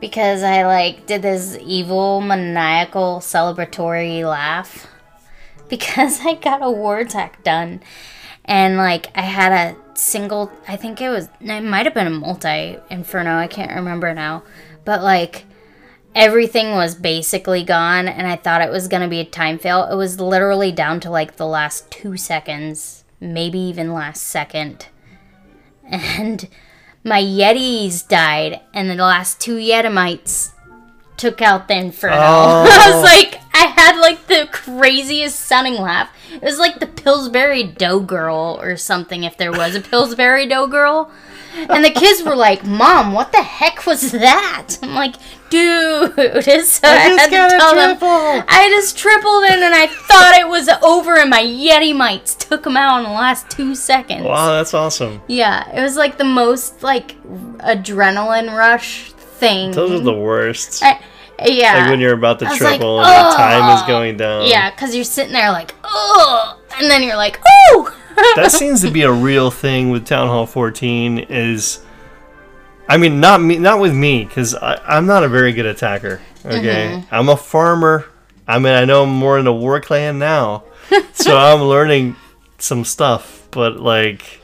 [0.00, 4.86] because I like did this evil maniacal celebratory laugh
[5.68, 7.80] because I got a war attack done
[8.44, 12.10] and like I had a single I think it was it might have been a
[12.10, 14.42] multi inferno I can't remember now
[14.84, 15.44] but like
[16.14, 19.84] everything was basically gone and I thought it was going to be a time fail
[19.84, 24.86] it was literally down to like the last 2 seconds maybe even last second
[25.84, 26.48] and
[27.04, 30.52] my Yetis died, and the last two Yetimites
[31.16, 32.16] took out the Inferno.
[32.16, 32.66] Oh.
[32.70, 33.02] I was oh.
[33.02, 36.10] like, I had like the craziest sounding laugh.
[36.32, 40.68] It was like the Pillsbury Dough Girl or something, if there was a Pillsbury Dough
[40.68, 41.10] Girl.
[41.56, 45.16] And the kids were like, "Mom, what the heck was that?" I'm like,
[45.50, 46.20] "Dude, so
[46.88, 48.44] I, just had to tell them.
[48.48, 52.76] I just tripled in, and I thought it was over, and my Yetimites took them
[52.76, 54.22] out in the last two seconds.
[54.22, 55.20] Wow, that's awesome.
[55.26, 59.72] Yeah, it was like the most like adrenaline rush thing.
[59.72, 60.84] Those are the worst.
[60.84, 61.00] I-
[61.44, 61.78] yeah.
[61.80, 64.46] Like when you're about to was like, triple and the time is going down.
[64.48, 67.94] Yeah, because you're sitting there like, oh, and then you're like, oh.
[68.36, 71.18] that seems to be a real thing with Town Hall 14.
[71.30, 71.80] Is,
[72.88, 76.20] I mean, not me, not with me, because I'm not a very good attacker.
[76.44, 77.14] Okay, Mm-hmm.
[77.14, 78.06] I'm a farmer.
[78.46, 80.64] I mean, I know I'm more in the war clan now,
[81.12, 82.16] so I'm learning
[82.58, 83.46] some stuff.
[83.50, 84.40] But like,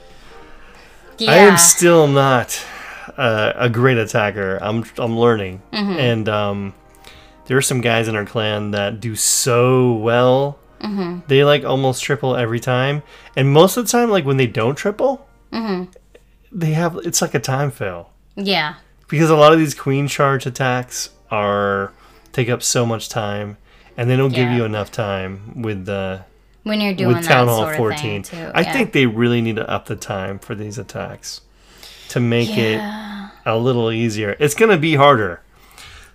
[1.18, 1.30] yeah.
[1.32, 2.64] I am still not
[3.16, 4.58] uh, a great attacker.
[4.60, 5.92] I'm I'm learning, Mm-hmm.
[5.98, 6.74] and um,
[7.46, 10.58] there are some guys in our clan that do so well.
[10.80, 11.20] Mm-hmm.
[11.28, 13.02] They like almost triple every time,
[13.36, 15.84] and most of the time, like when they don't triple, Mm-hmm.
[16.52, 18.74] they have it's like a time fail yeah.
[19.08, 21.92] because a lot of these queen charge attacks are
[22.32, 23.56] take up so much time,
[23.96, 26.24] and they don't give you enough time with the
[26.64, 28.22] When you're doing with Town Hall sort of 14.
[28.24, 28.50] thing too.
[28.54, 31.40] I think they really need to up the time for these attacks
[32.08, 33.28] to make Yeah.
[33.28, 34.36] it a little easier.
[34.40, 35.40] It's going to be harder.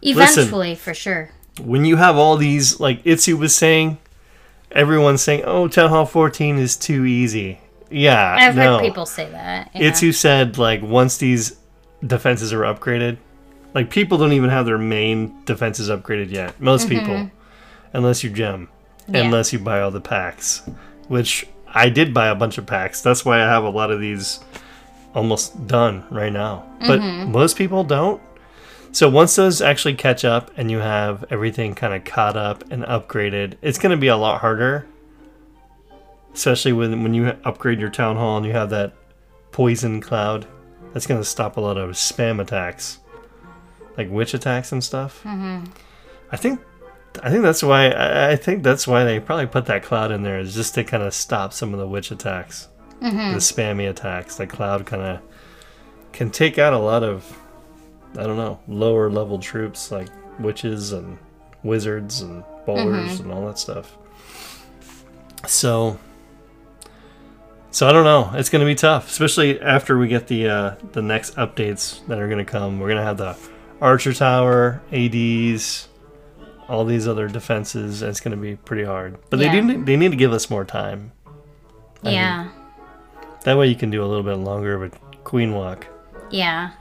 [0.01, 1.31] Eventually for sure.
[1.62, 3.97] When you have all these, like iTzu was saying,
[4.71, 7.59] everyone's saying, oh, Town Hall 14 is too easy.
[7.91, 8.77] Yeah, I've no.
[8.77, 9.71] heard people say that.
[9.73, 9.89] Yeah.
[9.91, 11.57] iTzu said, like, once these
[12.05, 13.17] defenses are upgraded,
[13.73, 16.59] like, people don't even have their main defenses upgraded yet.
[16.62, 17.29] Most people.
[17.93, 18.67] Unless you gem.
[19.03, 19.15] Mm-hmm.
[19.15, 19.21] Yeah.
[19.23, 20.62] Unless you buy all the packs.
[21.07, 23.01] Which I did buy a bunch of packs.
[23.01, 24.39] That's why I have a lot of these
[25.15, 26.63] almost done right now.
[26.81, 27.31] But Mm-hmm.
[27.31, 28.21] most people don't.
[28.91, 32.84] So once those actually catch up and you have everything kind of caught up and
[32.84, 34.88] upgraded, it's going to be a lot harder.
[36.34, 38.93] Especially when when you upgrade your town hall and you have that
[39.52, 40.47] poison cloud.
[40.93, 42.99] That's going to stop a lot of spam attacks,
[43.97, 45.21] like witch attacks and stuff.
[45.23, 45.65] Mm-hmm.
[46.32, 46.60] I think
[47.21, 50.23] I think that's why I I think that's why they probably put that cloud in
[50.23, 52.69] there is just to kind of stop some of the witch attacks,
[53.02, 54.36] the spammy attacks.
[54.38, 55.21] That cloud kind of
[56.12, 57.38] can take out a lot of
[58.17, 60.08] I don't know lower level troops like
[60.39, 61.17] witches and
[61.63, 63.95] wizards and bowlers and all that stuff.
[65.48, 65.98] So.
[67.72, 68.32] So I don't know.
[68.34, 72.17] It's going to be tough, especially after we get the uh, the next updates that
[72.19, 72.80] are going to come.
[72.80, 73.38] We're going to have the
[73.80, 75.88] Archer Tower, ADs,
[76.67, 78.02] all these other defenses.
[78.02, 79.17] And it's going to be pretty hard.
[79.30, 79.54] But Yeah.
[79.54, 81.12] they do they need to give us more time.
[82.04, 82.50] I yeah.
[83.43, 85.86] That way you can do a little bit longer of a queen walk.
[86.32, 86.72] Yeah.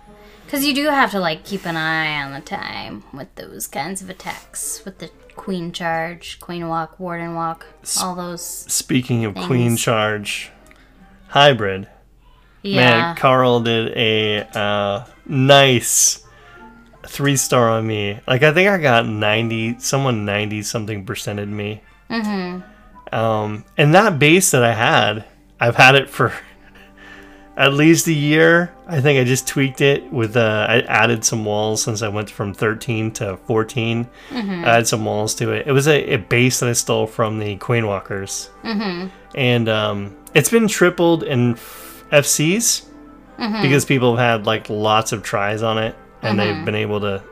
[0.49, 4.01] Because you do have to, like, keep an eye on the time with those kinds
[4.01, 4.83] of attacks.
[4.83, 7.67] With the Queen Charge, Queen Walk, Warden Walk,
[8.01, 8.43] all those.
[8.43, 10.51] Speaking of queen charge
[11.29, 11.87] hybrid,
[12.63, 12.77] Yeah.
[12.77, 16.25] man, Carl did a uh, nice
[17.07, 18.19] three star on me.
[18.27, 21.83] Like I think I got ninety, someone ninety something percented me.
[22.09, 23.15] Mm-hmm.
[23.15, 25.27] Um, and that base that I had,
[25.61, 26.33] I've had it for
[27.59, 28.73] at least a year.
[28.87, 32.31] I think I just tweaked it with uh, I added some walls since I went
[32.31, 34.09] from 13 to 14.
[34.65, 35.67] I added some walls to it.
[35.67, 39.09] It was a, a base that I stole from the Queen Walkers, mm-hmm.
[39.35, 42.87] and um, it's been tripled in f- FCs
[43.63, 47.23] because people have had like lots of tries on it, and they've been able to,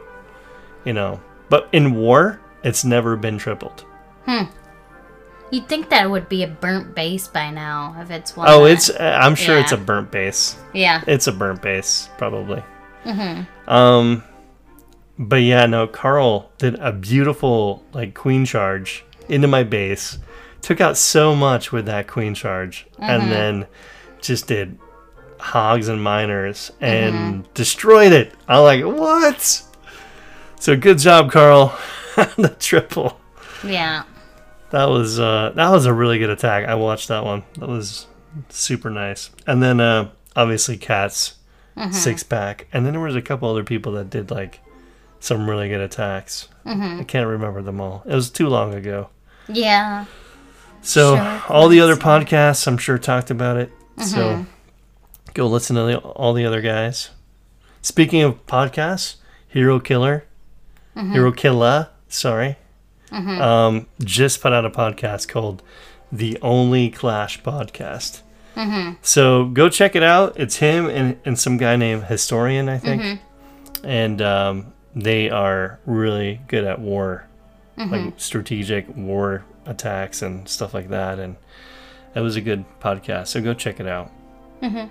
[0.85, 1.21] you know.
[1.49, 3.85] But in war, it's never been tripled.
[5.57, 8.47] You'd think that would be a burnt base by now if it's one.
[8.47, 10.55] Oh, that- it's uh, I'm sure it's a burnt base.
[10.75, 11.03] Yeah.
[11.07, 12.62] It's a burnt base, probably.
[13.07, 13.71] Mm-hmm.
[13.71, 14.23] Um,
[15.19, 15.87] but yeah, no.
[15.87, 20.19] Carl did a beautiful like queen charge into my base,
[20.61, 23.66] took out so much with that queen charge, and then
[24.21, 24.79] just did
[25.40, 28.35] hogs and miners and destroyed it.
[28.47, 29.62] I'm like, what?
[30.61, 31.75] So good job, Carl.
[32.37, 33.19] the triple.
[33.65, 34.02] Yeah.
[34.71, 36.67] That was uh, that was a really good attack.
[36.69, 37.44] I watched that one.
[37.58, 38.06] That was
[38.48, 39.31] super nice.
[39.46, 41.35] And then uh, obviously cats
[41.92, 42.67] six pack.
[42.73, 44.60] And then there was a couple other people that did like
[45.21, 46.48] some really good attacks.
[46.64, 48.02] I can't remember them all.
[48.06, 49.08] It was too long ago.
[49.48, 50.06] Yeah.
[50.83, 53.71] So Sure, all the other podcasts, I'm sure, talked about it.
[54.04, 54.46] So
[55.35, 57.10] go listen to the, all the other guys.
[57.83, 59.17] Speaking of podcasts,
[59.48, 60.25] Hero Killer,
[60.96, 62.56] Hero Killa, sorry,
[63.17, 65.62] um, just put out a podcast called
[66.12, 68.23] the Only Clash Podcast.
[69.02, 70.38] So go check it out.
[70.38, 73.21] It's him and, and some guy named Historian, I think.
[73.85, 77.27] And um, they are really good at war,
[77.77, 81.19] like strategic war attacks and stuff like that.
[81.19, 81.37] And
[82.14, 83.27] it was a good podcast.
[83.29, 84.10] So go check it out.
[84.62, 84.88] Mhm.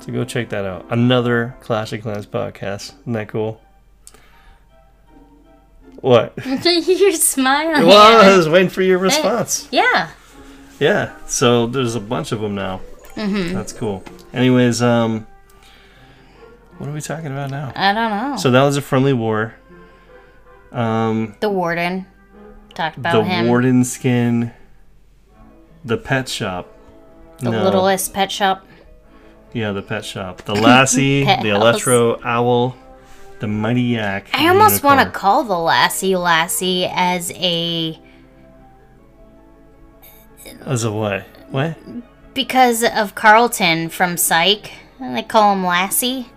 [0.00, 0.84] So go check that out.
[0.90, 2.92] Another Clash of Clans podcast.
[3.00, 3.60] Isn't that cool?
[6.00, 6.32] What?
[6.46, 7.86] You're smiling.
[7.86, 9.68] Well, I was waiting for your response.
[9.70, 10.10] yeah.
[10.80, 12.80] Yeah, so there's a bunch of them now.
[13.16, 13.52] Mm-hmm.
[13.52, 14.04] That's cool.
[14.32, 15.26] Anyways, um,
[16.78, 17.72] what are we talking about now?
[17.74, 18.36] I don't know.
[18.36, 19.56] So that was a friendly war.
[20.70, 22.06] Um, the warden
[22.74, 23.48] talked about the him.
[23.48, 24.52] warden skin,
[25.84, 26.68] the pet shop.
[27.38, 27.64] the No.
[27.64, 28.64] littlest pet shop.
[29.52, 30.42] Yeah, the pet shop.
[30.42, 32.76] The lassie, the electro owl,
[33.40, 34.28] the mighty yak.
[34.32, 37.98] I almost want to call the lassie lassie as a
[40.64, 41.22] As a what?
[41.50, 41.76] What?
[42.34, 44.70] because of Carlton from Psych.
[45.00, 46.28] And they call him Lassie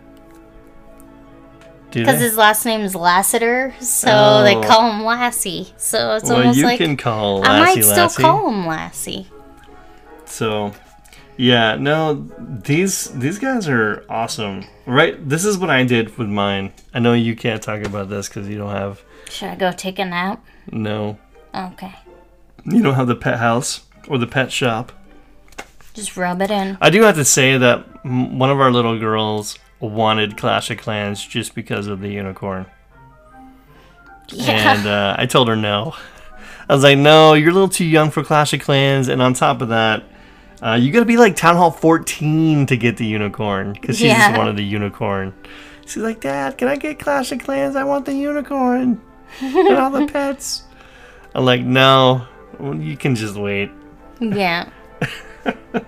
[1.92, 4.62] because his last name is Lassiter, so they Oh.
[4.64, 5.74] call him Lassie.
[5.78, 8.22] So it's well, almost you like can call I lassie might still lassie.
[8.24, 9.28] call him Lassie.
[10.26, 10.72] So,
[11.42, 12.30] yeah, no,
[12.64, 14.64] these these guys are awesome.
[14.86, 15.16] Right?
[15.28, 16.72] This is what I did with mine.
[16.94, 19.98] I know you can't talk about this because you don't have Should I go take
[20.00, 20.44] a nap?
[20.72, 21.18] no,
[21.56, 21.94] Okay,
[22.66, 24.92] you don't have the pet house or the pet shop.
[25.96, 26.78] just rub it in.
[26.80, 30.78] I do have to say that m- one of our little girls wanted Clash of
[30.78, 32.66] Clans just because of the unicorn,
[34.30, 34.74] Yeah.
[34.76, 35.96] and uh, I told her no.
[36.70, 39.34] I was like, no, you're a little too young for Clash of Clans, and on
[39.34, 40.04] top of that.
[40.62, 44.20] Uh, you gotta be like Town Hall 14 to get the unicorn because she just
[44.30, 44.38] Yeah.
[44.38, 45.34] wanted the unicorn.
[45.86, 47.76] She's like, Dad, can I get Clash of Clans?
[47.76, 49.02] I want the unicorn
[49.42, 50.64] and all the pets.
[51.36, 52.28] I'm like, no,
[52.62, 53.72] you can just wait.
[54.20, 54.70] yeah.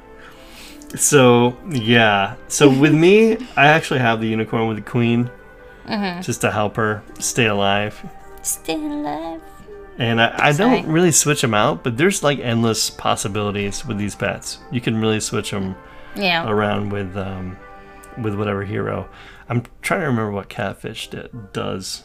[0.95, 5.27] So yeah, so with me, I actually have the unicorn with the queen,
[6.21, 7.99] just to help her stay alive.
[8.43, 9.41] Stay alive.
[9.99, 14.15] And I, I don't really switch them out, but there's like endless possibilities with these
[14.15, 14.57] pets.
[14.71, 15.75] You can really switch them
[16.15, 16.49] Yeah.
[16.49, 17.57] around with um,
[18.21, 19.07] with whatever hero.
[19.49, 22.03] I'm trying to remember what Catfish did, does.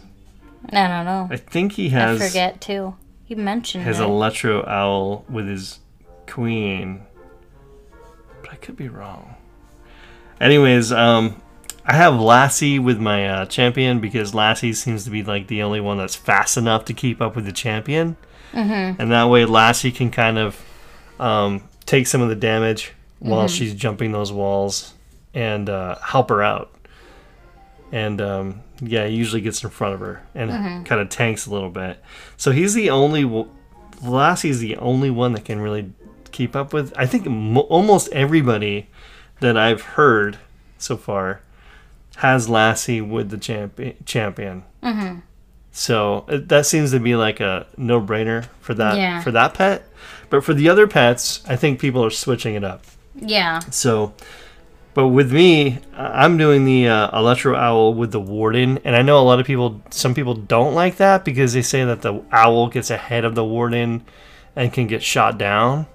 [0.70, 1.28] I don't know.
[1.30, 2.20] I think he has.
[2.20, 2.94] I forget too.
[3.26, 4.04] You mentioned his it.
[4.04, 5.78] Electro Owl with his
[6.26, 7.02] queen,
[8.42, 9.34] but I could be wrong.
[10.40, 11.40] Anyways, um,
[11.88, 15.80] I have Lassie with my uh, champion because Lassie seems to be like the only
[15.80, 18.18] one that's fast enough to keep up with the champion,
[18.52, 19.00] mm-hmm.
[19.00, 20.62] and that way Lassie can kind of
[21.18, 24.92] um, take some of the damage while she's jumping those walls
[25.32, 26.70] and uh, help her out.
[27.90, 31.50] And um, yeah, he usually gets in front of her and kind of tanks a
[31.50, 32.02] little bit.
[32.36, 33.48] So he's the only w-
[34.02, 35.90] Lassie's the only one that can really
[36.32, 36.92] keep up with.
[36.96, 38.88] I think mo- almost everybody
[39.40, 40.38] that I've heard
[40.76, 41.40] so far
[42.16, 43.96] has Lassie with the champion.
[44.04, 44.64] Champion.
[44.82, 45.20] Mm-hmm.
[45.70, 49.20] So uh, that seems to be like a no-brainer for that Yeah.
[49.22, 49.84] for that pet.
[50.30, 52.84] But for the other pets, I think people are switching it up.
[53.14, 53.60] yeah.
[53.70, 54.12] So,
[54.94, 59.18] but with me, I'm doing the uh, Electro Owl with the Warden, and I know
[59.20, 62.66] a lot of people, some people don't like that because they say that the owl
[62.68, 64.04] gets ahead of the Warden
[64.56, 65.86] and can get shot down.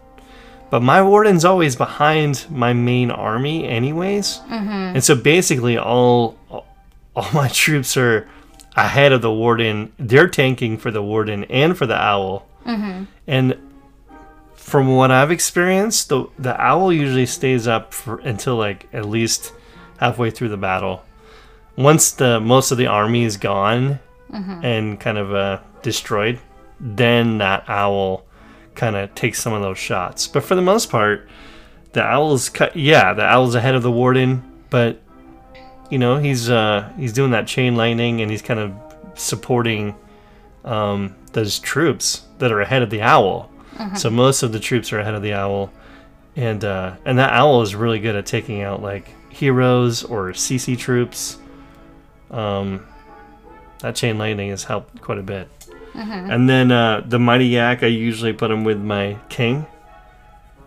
[0.74, 4.96] But my Warden's always behind my main army, anyways, mm-hmm.
[4.96, 6.36] and so basically all
[7.16, 8.28] all my troops are
[8.76, 9.94] ahead of the Warden.
[10.00, 13.04] They're tanking for the Warden and for the Owl, mm-hmm.
[13.28, 13.56] and
[14.56, 19.54] from what I've experienced, the the owl usually stays up for until like at least
[20.00, 21.04] halfway through the battle.
[21.78, 24.66] Once the most of the army is gone mm-hmm.
[24.66, 26.40] and kind of uh, destroyed,
[26.80, 28.26] then that owl
[28.76, 30.28] kind of takes some of those shots.
[30.28, 31.28] But for the most part,
[31.94, 32.76] the owl's cut.
[32.76, 35.00] Yeah, the owl's ahead of the warden, but
[35.90, 38.74] you know he's uh, he's doing that chain lightning and he's kind of
[39.16, 39.96] supporting
[40.66, 43.50] um, those troops that are ahead of the owl.
[43.96, 45.72] So most of the troops are ahead of the owl,
[46.36, 50.78] and uh, and that owl is really good at taking out like heroes or CC
[50.78, 51.38] troops.
[52.30, 52.86] Um,
[53.80, 55.48] that chain lightning has helped quite a bit.
[56.32, 59.66] And then uh, the mighty yak, I usually put them with my king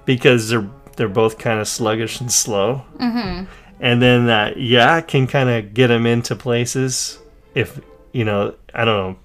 [0.05, 2.85] because they're they're both kind of sluggish and slow.
[2.97, 3.45] Mm-hmm.
[3.81, 7.19] And then that yak can kind of get him into places
[7.55, 7.81] if
[8.13, 9.19] you know I don't know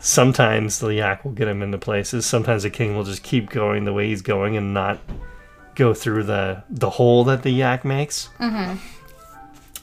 [0.00, 2.26] sometimes the yak will get him into places.
[2.26, 4.98] Sometimes the king will just keep going the way he's going and not
[5.76, 8.28] go through the the hole that the yak makes.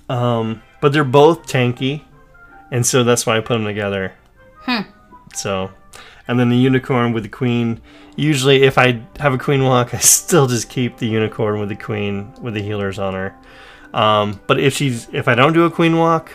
[0.09, 2.03] Um, but they're both tanky,
[2.71, 4.13] and so that's why I put them together.
[5.33, 5.71] So,
[6.27, 7.81] and then the unicorn with the queen.
[8.15, 11.75] Usually, if I have a queen walk, I still just keep the unicorn with the
[11.75, 13.35] queen with the healers on her.
[13.93, 16.31] Um, but if she's if I don't do a queen walk,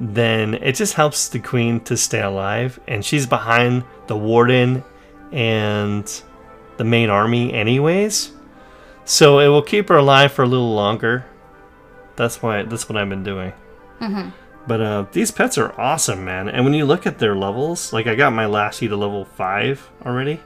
[0.00, 2.78] then it just helps the queen to stay alive.
[2.88, 4.82] And she's behind the warden
[5.32, 6.22] and
[6.76, 8.32] the main army, anyways.
[9.04, 11.24] So it will keep her alive for a little longer.
[12.16, 12.62] That's why.
[12.62, 13.52] That's what I've been doing.
[14.68, 16.48] But uh, these pets are awesome, man.
[16.48, 19.90] And when you look at their levels, like I got my Lassie to level five
[20.04, 20.40] already.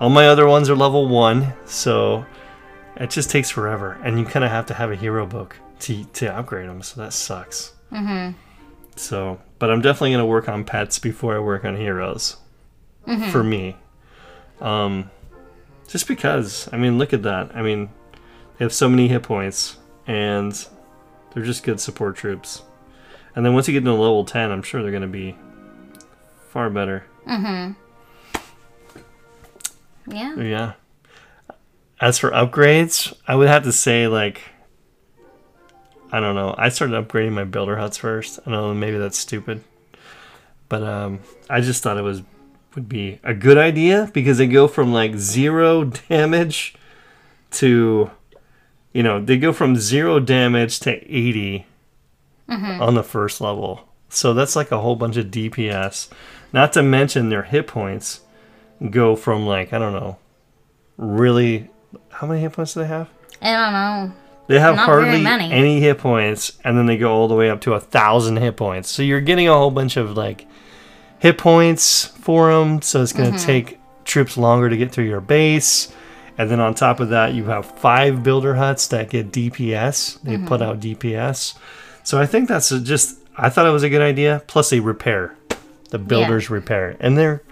[0.00, 2.24] All my other ones are level one, so
[2.96, 6.04] it just takes forever, and you kind of have to have a hero book to
[6.04, 6.82] to upgrade them.
[6.82, 7.74] So that sucks.
[7.92, 8.36] Mm-hmm.
[8.96, 12.38] So, but I'm definitely gonna work on pets before I work on heroes.
[13.30, 13.76] For me,
[14.60, 15.10] um,
[15.86, 16.68] just because.
[16.72, 17.54] I mean, look at that.
[17.54, 17.88] I mean,
[18.58, 19.76] they have so many hit points,
[20.08, 20.66] and
[21.32, 22.62] they're just good support troops.
[23.36, 25.36] And then once you get to level ten, I'm sure they're gonna be
[26.48, 27.04] far better.
[27.28, 27.76] Mhm.
[30.08, 30.36] Yeah.
[30.36, 30.72] Yeah.
[32.00, 34.42] As for upgrades, I would have to say like
[36.10, 36.54] I don't know.
[36.56, 38.38] I started upgrading my builder huts first.
[38.46, 39.62] I know maybe that's stupid.
[40.68, 41.20] But um
[41.50, 42.22] I just thought it was
[42.74, 46.74] would be a good idea because they go from like 0 damage
[47.52, 48.10] to
[48.92, 50.92] you know, they go from 0 damage to
[52.48, 53.88] 80 on the first level.
[54.08, 56.08] So that's like a whole bunch of DPS.
[56.52, 58.20] Not to mention their hit points
[58.90, 60.18] go from like I don't know,
[60.96, 61.70] really.
[62.10, 63.08] How many hit points do they have?
[63.42, 64.12] I don't know.
[64.48, 67.60] They have Not hardly any hit points, and then they go all the way up
[67.62, 68.88] to a thousand hit points.
[68.90, 70.46] So you're getting a whole bunch of like
[71.18, 72.80] hit points for them.
[72.82, 73.46] So it's going to Mm-hmm.
[73.46, 75.92] take troops longer to get through your base.
[76.38, 80.20] And then on top of that, you have five builder huts that get DPS.
[80.22, 80.46] They Mm-hmm.
[80.46, 81.54] put out DPS.
[82.06, 83.18] So I think that's just.
[83.36, 84.42] I thought it was a good idea.
[84.46, 85.34] Plus, they repair.
[85.90, 87.42] The builders repair, and they're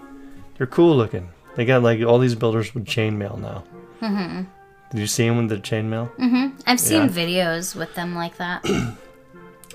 [0.57, 1.27] they're cool looking.
[1.55, 3.63] They got like all these builders with chainmail now.
[4.01, 4.43] Mm-hmm.
[4.91, 6.09] Did you see them with the chainmail?
[6.15, 6.53] Mhm.
[6.65, 7.07] I've seen Yeah.
[7.09, 8.65] videos with them like that.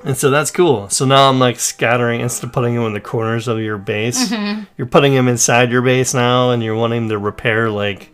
[0.03, 0.89] And so that's cool.
[0.89, 4.33] So now I'm like scattering instead of putting them in the corners of your base,
[4.79, 8.09] you're putting them inside your base now, and you're wanting to repair like,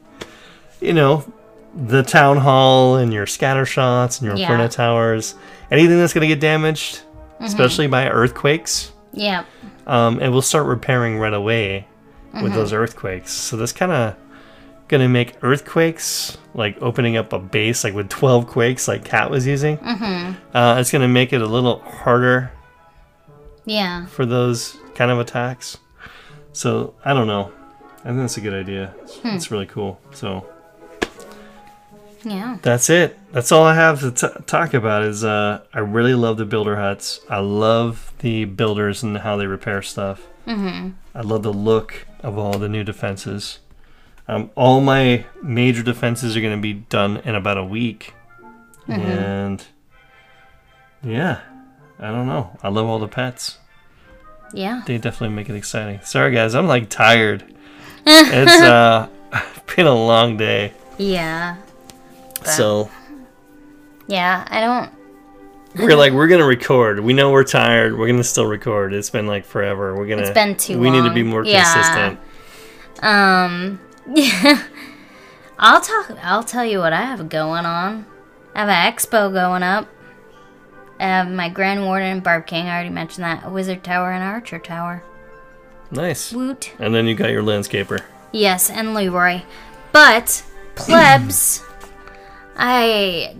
[0.80, 1.24] you know,
[1.76, 4.46] the town hall and your scatter shots and your Yeah.
[4.50, 5.36] inferno towers,
[5.70, 7.00] anything that's gonna get damaged,
[7.40, 8.92] especially by earthquakes.
[9.12, 9.44] yeah.
[9.86, 11.86] um, and we'll start repairing right away
[12.42, 13.32] with those earthquakes.
[13.32, 14.14] So that's kind of
[14.88, 19.46] gonna make earthquakes like opening up a base like with 12 quakes like Cat was
[19.46, 19.78] using.
[19.78, 20.56] Mm-hmm.
[20.56, 22.52] Uh, it's gonna make it a little harder
[23.64, 24.06] Yeah.
[24.06, 25.78] for those kind of attacks.
[26.52, 27.52] So I don't know.
[28.04, 28.94] I think that's a good idea.
[29.02, 29.98] It's, it's really cool.
[30.12, 30.46] So
[32.28, 32.58] Yeah.
[32.60, 33.16] that's it.
[33.30, 35.04] That's all I have to t- talk about.
[35.04, 37.20] Is uh, I really love the builder huts.
[37.30, 40.26] I love the builders and how they repair stuff.
[40.46, 40.90] Mm-hmm.
[41.14, 43.60] I love the look of all the new defenses.
[44.26, 48.12] Um, all my major defenses are going to be done in about a week,
[48.88, 49.64] and
[51.04, 51.40] yeah,
[52.00, 52.56] I don't know.
[52.60, 53.58] I love all the pets.
[54.52, 54.82] Yeah.
[54.84, 56.00] They definitely make it exciting.
[56.02, 57.44] Sorry guys, I'm like tired.
[58.06, 59.08] it's uh,
[59.76, 61.56] been a long day, Yeah.
[62.46, 62.90] So.
[64.08, 64.46] Yeah.
[64.48, 64.90] I don't.
[65.84, 69.26] we're like we're gonna record we know we're tired we're gonna still record it's been
[69.26, 71.64] like forever we're gonna It's been too we need to be more Yeah.
[71.74, 72.18] consistent
[73.02, 73.80] Um.
[74.14, 74.62] Yeah.
[75.58, 76.12] I'll talk.
[76.22, 78.06] I'll tell you what I have going on.
[78.54, 79.88] I have an expo going up.
[81.00, 82.66] I have my Grand Warden and Barb King.
[82.68, 83.44] I already mentioned that.
[83.44, 85.02] A Wizard Tower and Archer Tower.
[85.90, 86.72] nice Woot.
[86.78, 89.42] and then you got your landscaper Yes, and Leroy.
[89.92, 90.42] But
[90.74, 91.62] plebs,
[92.56, 93.36] I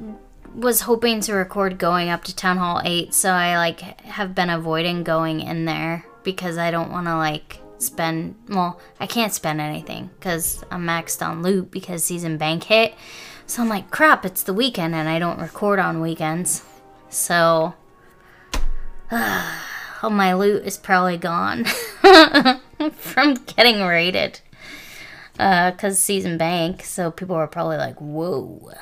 [0.55, 4.51] was hoping to record going up to Town Hall 8, so I like have been
[4.51, 9.61] avoiding going in there because I don't want to like spend well, I can't spend
[9.61, 12.95] anything cuz I'm maxed on loot because season bank hit.
[13.47, 16.65] So I'm like, crap, it's the weekend and I don't record on weekends.
[17.09, 17.75] So
[19.13, 21.65] all my loot is probably gone
[22.93, 24.41] from getting raided
[25.39, 26.83] uh, because season bank.
[26.83, 28.73] So people are probably like, "Whoa,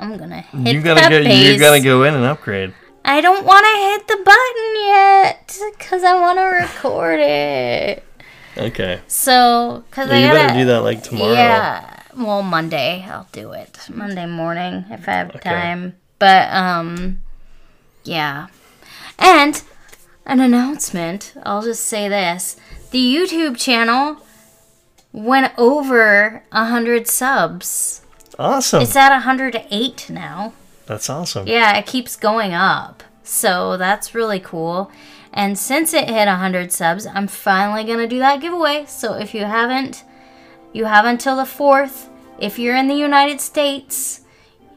[0.00, 2.72] I'm gonna hit you gotta that get base." you gotta go in and upgrade
[3.04, 8.04] I don't want to hit the button yet because I want to record it.
[8.56, 13.28] okay So, because I you gotta better do that like tomorrow Yeah, well, Monday I'll
[13.32, 13.78] do it.
[13.88, 15.48] Monday morning if I have Okay.
[15.48, 15.96] time.
[16.18, 17.20] But um,
[18.04, 18.48] yeah,
[19.18, 19.62] and
[20.26, 21.32] an announcement.
[21.42, 22.56] I'll just say this:
[22.90, 24.18] the YouTube channel
[25.12, 27.99] went over a hundred subs.
[28.40, 30.52] Awesome It's at 108 now.
[30.86, 33.04] that's awesome Yeah, it keeps going up.
[33.22, 34.90] So that's really cool.
[35.32, 38.86] And since it hit 100 subs, I'm finally going to do that giveaway.
[38.86, 40.04] So if you haven't,
[40.72, 42.08] you have until the 4th.
[42.40, 44.22] If you're in the United States,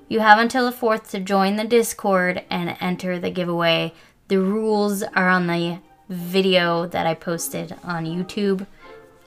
[0.07, 3.93] you have until the 4th to join the Discord and enter the giveaway.
[4.28, 8.68] The rules are on the video that I posted on YouTube.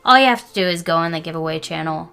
[0.04, 2.12] All you have to do is go on the giveaway channel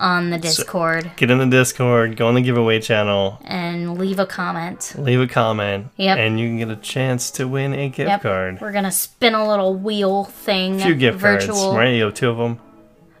[0.00, 4.26] on the Discord Get in the Discord, go on the giveaway channel, and leave a
[4.26, 4.94] comment.
[4.98, 6.18] leave a comment, Yep.
[6.18, 8.22] and you can get a chance to win a gift Yep.
[8.22, 8.60] card.
[8.60, 10.80] We're gonna spin a little wheel thing.
[10.80, 11.54] A few gift virtual.
[11.56, 11.94] cards, right?
[11.94, 12.58] You have two of them.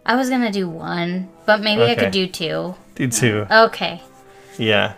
[0.04, 2.74] I was gonna do one, but maybe I could do two.
[2.96, 3.46] Do two.
[3.50, 4.00] Okay.
[4.58, 4.94] Yeah.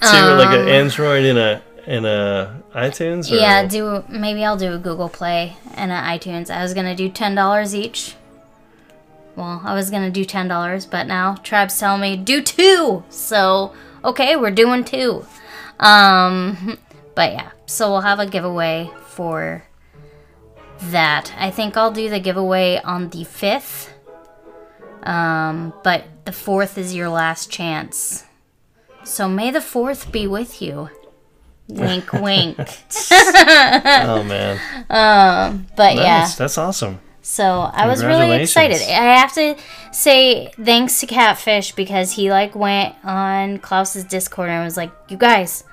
[0.00, 3.30] Two, like Um, an Android in a in a iTunes.
[3.30, 6.48] Or Yeah, do maybe I'll do a Google Play and an iTunes.
[6.50, 8.14] I was gonna do ten dollars each.
[9.36, 13.02] Well, I was gonna do ten dollars, but now Tribe's tell me do two.
[13.08, 13.72] So
[14.04, 15.24] okay, we're doing two.
[15.80, 16.78] Um,
[17.14, 19.64] but yeah, so we'll have a giveaway for
[20.90, 21.32] that.
[21.38, 23.90] I think I'll do the giveaway on the fifth.
[25.04, 28.24] Um, but the fourth is your last chance.
[29.04, 30.90] So may the fourth be with you.
[31.68, 32.56] Wink, wink.
[33.14, 34.60] Oh man,
[34.90, 36.30] Um, but yeah.
[36.36, 37.00] That's awesome.
[37.22, 38.78] So I was really excited.
[38.82, 39.56] I have to
[39.92, 45.16] say thanks to Catfish because he like went on Klaus's Discord and was like, "You
[45.16, 45.64] guys,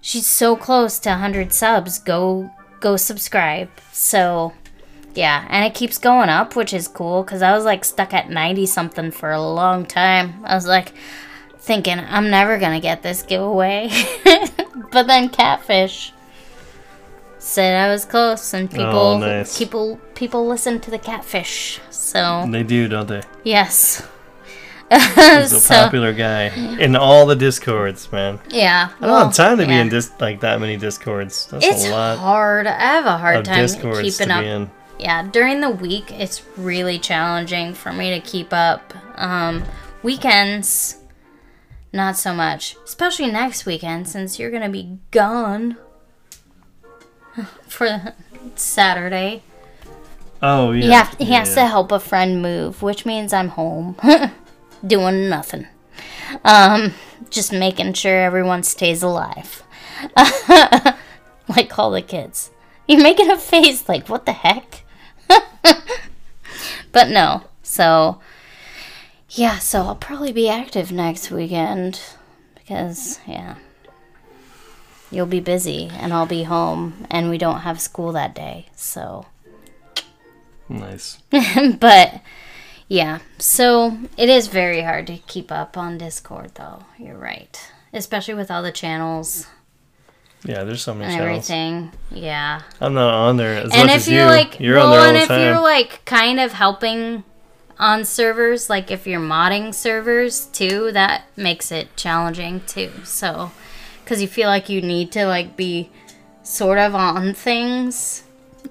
[0.00, 1.98] she's so close to 100 subs.
[2.00, 4.52] Go go subscribe." So
[5.14, 8.28] yeah, and it keeps going up, which is cool because I was like stuck at
[8.30, 10.44] 90 something for a long time.
[10.44, 10.92] I was like
[11.58, 13.88] thinking I'm never gonna get this giveaway,
[14.92, 16.12] but then Catfish
[17.38, 19.56] said I was close, and people Oh, nice.
[19.58, 21.80] people people listen to the catfish.
[21.90, 23.22] So They do, don't they?
[23.44, 24.06] yes,
[24.90, 26.46] He's a so popular guy
[26.78, 28.40] in all the discords, man.
[28.48, 28.88] yeah.
[29.00, 31.46] I don't have time to be in dis- like that many discords.
[31.46, 32.66] That's It's a lot hard.
[32.66, 34.68] I have a hard time keeping up.
[34.98, 38.92] Yeah, during the week, it's really challenging for me to keep up.
[39.14, 39.62] Um,
[40.02, 40.96] weekends,
[41.92, 42.74] not so much.
[42.84, 45.76] Especially next weekend, since you're gonna be gone
[47.68, 48.14] for
[48.56, 49.42] Saturday.
[50.42, 50.82] Oh yeah.
[50.82, 51.38] He, have, he yeah.
[51.38, 53.96] has to help a friend move, which means I'm home
[54.86, 55.66] doing nothing.
[56.44, 56.94] Um,
[57.30, 59.62] just making sure everyone stays alive.
[61.48, 62.50] like all the kids.
[62.86, 64.84] You're making a face like, what the heck?
[66.92, 67.44] but no.
[67.62, 68.20] So,
[69.30, 72.00] yeah, so I'll probably be active next weekend
[72.54, 73.56] because, yeah.
[75.10, 78.66] You'll be busy and I'll be home and we don't have school that day.
[78.76, 79.26] So,
[80.68, 81.18] Nice.
[81.80, 82.20] but
[82.88, 86.84] yeah, so it is very hard to keep up on Discord, though.
[86.98, 89.46] You're right, especially with all the channels
[90.44, 91.50] Yeah, there's so many and channels.
[91.50, 91.92] everything.
[92.10, 94.22] Yeah, I'm not on there as and much as you.
[94.24, 97.24] like, you're well, on there all and the if you're like kind of helping
[97.78, 102.90] on servers, like if you're modding servers too, that makes it challenging too.
[103.04, 103.52] So,
[104.04, 105.90] because you feel like you need to like be
[106.42, 108.22] sort of on things.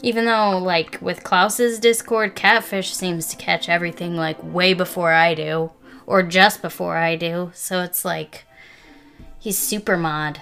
[0.02, 5.34] Even though, like, with Klaus's Discord, Catfish seems to catch everything, like, way before I
[5.34, 5.72] do.
[6.06, 7.52] Or just before I do.
[7.54, 8.46] So it's like,
[9.40, 10.42] he's super mod.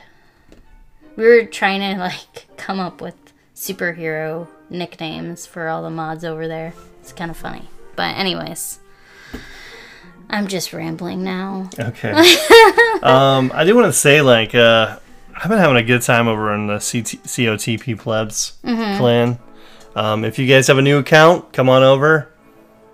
[1.16, 3.16] We were trying to, like, come up with
[3.56, 6.74] superhero nicknames for all the mods over there.
[7.02, 7.68] It's kind of funny.
[7.96, 8.80] But, anyways,
[10.30, 11.70] I'm just rambling now.
[11.80, 12.12] Okay.
[13.04, 15.00] um, I do want to say, like, uh,
[15.36, 18.98] I've been having a good time over in the CT- COTP plebs Mm-hmm.
[18.98, 19.40] clan.
[19.96, 22.30] Um, if you guys have a new account, come on over,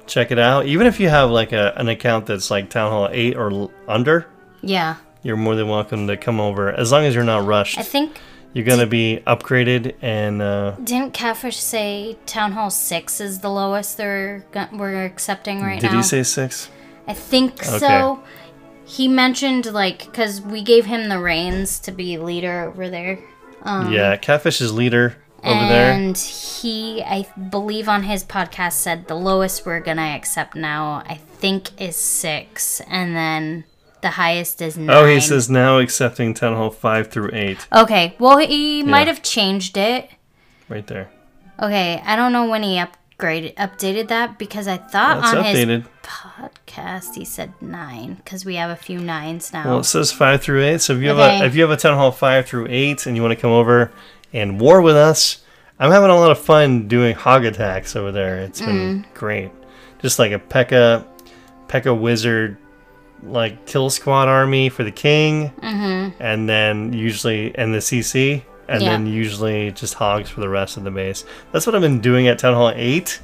[0.05, 0.65] check it out.
[0.67, 3.71] Even if you have like a, an account that's like Town Hall eight or l-
[3.87, 4.27] under,
[4.61, 4.97] Yeah.
[5.23, 6.71] you're more than welcome to come over.
[6.71, 8.19] As long as you're not rushed, I think,
[8.53, 13.97] you're gonna be upgraded and uh, didn't Catfish say Town Hall 6 is the lowest
[13.97, 15.91] they're, we're accepting right did now?
[15.93, 16.69] Did he say six?
[17.07, 18.21] I think so.
[18.91, 23.19] He mentioned like because we gave him the reins to be leader over there.
[23.63, 25.91] Um, yeah, Catfish is leader over there.
[25.93, 31.15] and he, I believe, on his podcast said the lowest we're gonna accept now, I
[31.15, 33.63] think, is six, and then
[34.01, 34.89] the highest is nine.
[34.95, 39.23] Oh, he says now accepting Town Hall five through eight, Okay, well, he might have
[39.23, 40.09] changed it.
[40.67, 41.09] right there.
[41.61, 42.75] Okay, I don't know when he
[43.21, 45.85] upgraded, updated that because I thought That's on his updated.
[46.03, 49.65] podcast he said nine because we have a few nines now.
[49.65, 50.81] Well, it says five through eight.
[50.81, 53.15] So if you have a if you have a town hall five through eight and
[53.15, 53.91] you want to come over
[54.33, 55.43] and war with us,
[55.79, 58.37] I'm having a lot of fun doing hog attacks over there.
[58.39, 59.13] It's been Mm.
[59.13, 59.51] great.
[60.01, 61.05] Just like a P.E.K.K.A.
[61.67, 61.93] P.E.K.K.A.
[61.93, 62.57] wizard
[63.23, 66.19] like kill squad army for the king, mm-hmm.
[66.19, 68.41] and then usually and the CC,
[68.71, 68.89] and Yeah.
[68.91, 71.25] then usually just hogs for the rest of the base.
[71.51, 73.19] That's what I've been doing at Town Hall eight.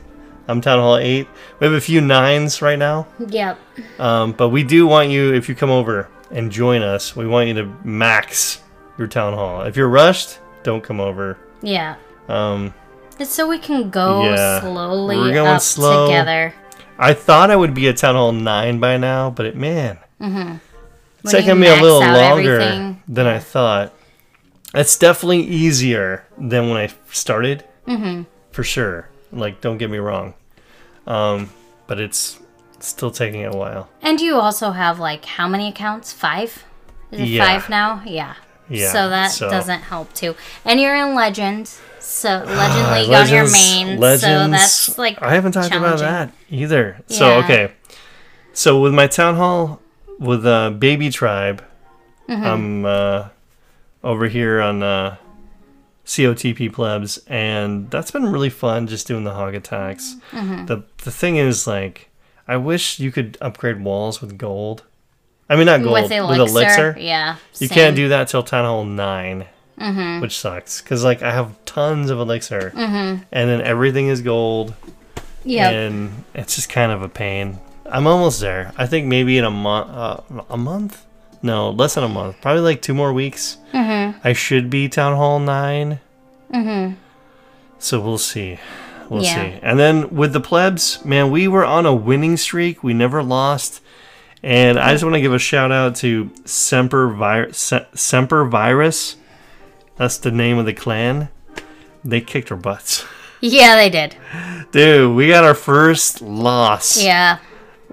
[0.47, 1.27] I'm Town Hall eight.
[1.59, 3.07] We have a few nines right now.
[3.27, 3.57] yep.
[3.99, 7.47] Um, but we do want you, if you come over and join us, we want
[7.47, 8.61] you to max
[8.97, 9.61] your town hall.
[9.63, 11.37] If you're rushed, don't come over.
[11.61, 11.95] Yeah.
[12.29, 12.73] Um,
[13.19, 14.61] It's so we can go Yeah.
[14.61, 16.07] slowly We're going up slow.
[16.07, 16.53] together.
[16.99, 20.59] I thought I would be at Town Hall 9 by now, but it, man, When
[21.23, 23.01] it's taking me a little longer everything.
[23.07, 23.93] than I thought.
[24.73, 28.23] It's definitely easier than when I started, mm-hmm.
[28.51, 29.09] for sure.
[29.31, 30.33] Like, don't get me wrong.
[31.05, 31.49] Um,
[31.87, 32.39] but it's
[32.79, 33.89] still taking a while.
[34.01, 36.11] And you also have like how many accounts?
[36.11, 36.65] Five?
[37.11, 37.45] Is it Yeah.
[37.45, 38.01] five now?
[38.05, 38.35] Yeah.
[38.69, 40.35] Yeah, So that so- doesn't help too.
[40.65, 41.79] And you're in Legends.
[41.99, 43.99] So Legend League Legends, on your main.
[43.99, 46.97] Legends, so that's like I haven't talked about that either.
[47.07, 47.17] Yeah.
[47.17, 47.71] So okay,
[48.53, 49.81] so with my town hall
[50.19, 51.63] with uh, Baby Tribe,
[52.29, 52.43] Mm-hmm.
[52.45, 53.29] I'm uh,
[54.03, 55.17] over here on uh,
[56.05, 60.15] COTP plebs, and that's been really fun just doing the hog attacks.
[60.31, 60.65] Mm-hmm.
[60.65, 62.09] The the thing is like,
[62.47, 64.83] I wish you could upgrade walls with gold.
[65.49, 66.41] I mean not gold with with elixir.
[66.91, 66.95] elixir.
[66.99, 67.35] Yeah.
[67.59, 67.75] You same.
[67.75, 69.45] can't do that till Town Hall 9,
[70.21, 70.81] which sucks.
[70.81, 74.73] Because, like, I have tons of elixir, and then everything is gold,
[75.45, 75.71] Yep.
[75.73, 77.59] and it's just kind of a pain.
[77.85, 78.73] I'm almost there.
[78.77, 79.89] I think maybe in a month.
[79.89, 81.05] Uh, a month?
[81.41, 82.41] No, less than a month.
[82.41, 83.57] Probably like two more weeks.
[83.73, 84.19] Mm-hmm.
[84.23, 85.99] I should be Town Hall 9.
[86.53, 86.93] Mm-hmm.
[87.79, 88.59] So we'll see.
[89.09, 89.35] We'll Yeah.
[89.35, 89.59] see.
[89.61, 92.83] And then with the plebs, man, we were on a winning streak.
[92.83, 93.81] We never lost.
[94.43, 99.15] And I just want to give a shout out to Semper, Vi- Se- Semper Virus.
[99.95, 101.29] That's the name of the clan.
[102.03, 103.05] They kicked our butts.
[103.39, 104.15] Yeah, they did.
[104.71, 107.37] Dude, we got our first loss Yeah.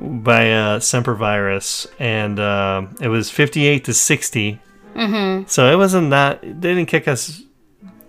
[0.01, 4.61] By uh, Semper Virus, and uh, it was 58 to 60.
[4.95, 5.45] Mm-hmm.
[5.49, 6.41] So it wasn't that.
[6.43, 7.43] They didn't kick us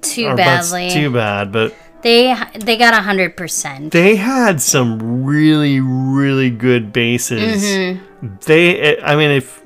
[0.01, 0.89] Too badly.
[0.91, 3.91] too bad, but They they got a hundred percent.
[3.91, 8.35] they had some really really good bases Mm-hmm.
[8.45, 9.63] they i mean if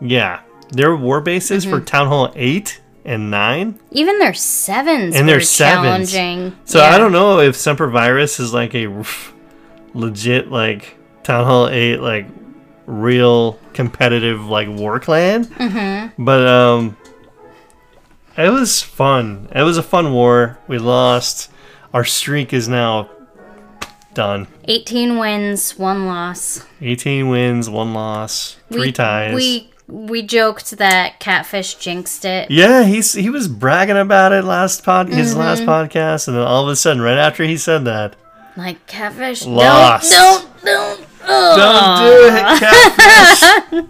[0.00, 0.40] yeah
[0.72, 1.74] their war bases Mm-hmm.
[1.78, 6.10] for town hall 8 and 9 Even their sevens And their sevens.
[6.12, 6.56] challenging.
[6.64, 6.94] so Yeah.
[6.94, 8.86] i don't know if semper virus is like a
[9.94, 12.26] legit like town hall 8 like
[12.86, 16.22] real competitive like war clan mm-hmm.
[16.24, 16.96] but um
[18.36, 21.50] it was fun it was a fun war we lost
[21.92, 23.08] our streak is now
[24.14, 26.66] done 18 wins, one loss.
[26.80, 29.34] 18 wins, one loss, three we, ties.
[29.34, 32.50] We we joked that Catfish jinxed it.
[32.50, 35.40] yeah, he's he was bragging about it last pod his Mm-hmm.
[35.40, 38.16] last podcast, and then all of a sudden, right after he said that,
[38.56, 40.10] Like Catfish, Lost.
[40.10, 43.84] don't, don't, don't, don't do it, Catfish.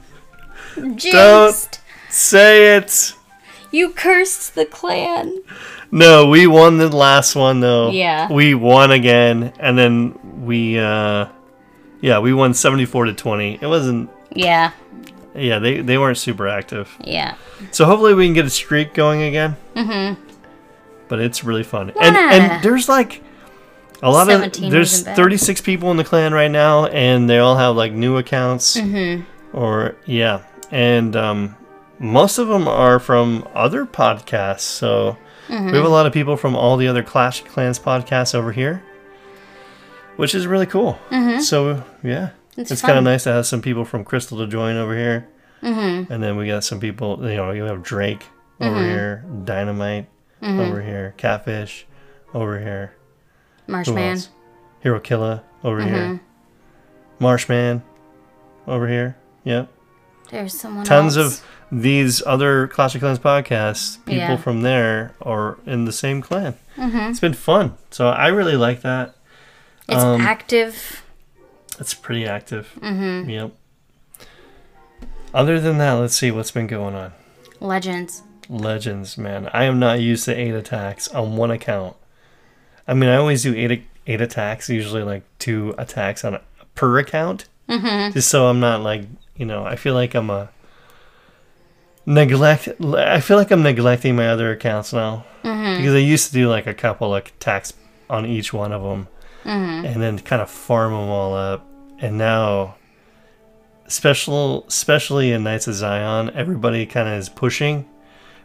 [1.12, 3.14] Don't say it.
[3.70, 5.42] You cursed the clan.
[5.90, 7.90] No, we won the last one though.
[7.90, 8.32] Yeah.
[8.32, 11.26] we won again, and then we, uh
[12.00, 13.58] yeah, we won seventy four to twenty.
[13.60, 14.10] It wasn't.
[14.32, 14.70] Yeah,
[15.34, 16.96] Yeah, they they weren't super active.
[17.00, 17.34] yeah.
[17.72, 19.56] So hopefully we can get a streak going again.
[19.74, 20.20] Mm-hmm.
[21.08, 23.22] But it's really fun, and and there's like
[24.02, 27.76] a lot of there's 36 people in the clan right now, and they all have
[27.76, 29.22] like new accounts, Mm-hmm.
[29.56, 31.56] or yeah, and um,
[31.98, 34.60] most of them are from other podcasts.
[34.60, 35.16] So
[35.48, 35.74] we Mm-hmm.
[35.74, 38.82] have a lot of people from all the other Clash Clans podcasts over here,
[40.16, 40.98] which is really cool.
[41.40, 42.60] So yeah, Mm-hmm.
[42.62, 45.28] It's it's, kind of nice to have some people from Crystal to join over here.
[45.62, 46.12] Mm-hmm.
[46.12, 48.24] And then we got some people, you know, you have Drake
[48.60, 48.88] over Mm-hmm.
[48.88, 50.08] here, Dynamite
[50.42, 51.86] over here, Catfish
[52.34, 52.92] over here,
[53.70, 54.18] Marshman.
[54.80, 55.94] Hero Killer over Mm-hmm.
[55.94, 56.20] here,
[57.18, 57.82] Marshman
[58.66, 59.16] over here.
[59.44, 59.68] Yep.
[60.30, 61.40] There's someone Tons else.
[61.40, 64.36] of these other Clash of Clans podcasts, people Yeah.
[64.36, 66.54] from there are in the same clan.
[66.76, 66.96] Mm-hmm.
[67.10, 67.76] It's been fun.
[67.90, 69.14] So I really like that.
[69.88, 71.02] It's um, active.
[71.78, 72.72] It's pretty active.
[72.80, 73.28] Mm-hmm.
[73.30, 73.52] Yep.
[75.32, 77.12] Other than that, let's see what's been going on.
[77.60, 78.22] Legends.
[78.48, 79.48] Legends, man.
[79.52, 81.96] I am not used to eight attacks on one account.
[82.90, 86.40] I mean, I always do eight eight attacks, usually like two attacks on a,
[86.74, 88.12] per account, mm-hmm.
[88.12, 89.02] just so I'm not like
[89.36, 89.64] you know.
[89.64, 90.50] I feel like I'm a
[92.04, 92.68] neglect.
[92.82, 96.66] I feel like I'm neglecting my other accounts now because I used to do like
[96.66, 97.72] a couple like attacks
[98.10, 99.06] on each one of them,
[99.44, 101.64] and then kind of farm them all up.
[102.00, 102.74] And now,
[103.86, 107.88] special, especially in Knights of Zion, everybody kind of is pushing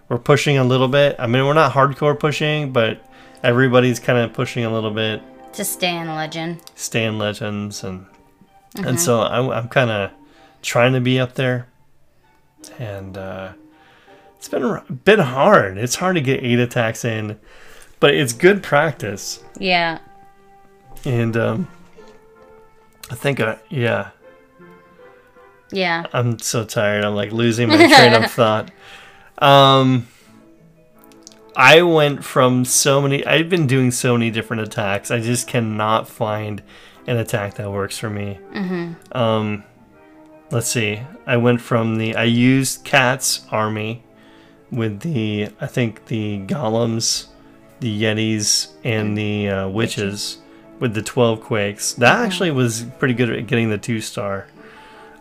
[0.10, 1.16] we're pushing a little bit.
[1.20, 3.04] I mean, we're not hardcore pushing, but
[3.46, 5.22] everybody's kind of pushing a little bit.
[5.54, 6.62] To stay in Legend.
[6.76, 8.06] Stay in legends, and
[8.84, 10.12] and so I'm, I'm kind of
[10.62, 11.68] trying to be up there,
[12.78, 13.54] and uh,
[14.36, 15.78] it's been a- been hard.
[15.78, 17.40] It's hard to get eight attacks in,
[18.02, 19.42] but it's good practice.
[19.58, 20.00] Yeah.
[21.06, 21.68] And um,
[23.10, 24.10] I think, I yeah,
[25.72, 26.06] Yeah.
[26.12, 27.06] I'm so tired.
[27.06, 28.72] I'm like losing my train of thought.
[29.38, 30.08] Um,
[31.56, 33.26] I went from so many.
[33.26, 35.12] I've been doing so many different attacks.
[35.12, 36.62] I just cannot find
[37.08, 38.40] an attack that works for me.
[38.54, 39.18] Mm-hmm.
[39.18, 39.64] Um,
[40.52, 41.02] let's see.
[41.26, 42.16] I went from the.
[42.16, 44.04] I used Cat's army
[44.72, 45.50] with the.
[45.62, 47.28] I think the golems,
[47.80, 50.40] the yetis, and the uh, witches
[50.80, 51.94] with the twelve quakes.
[51.94, 54.48] That actually was pretty good at getting the two star.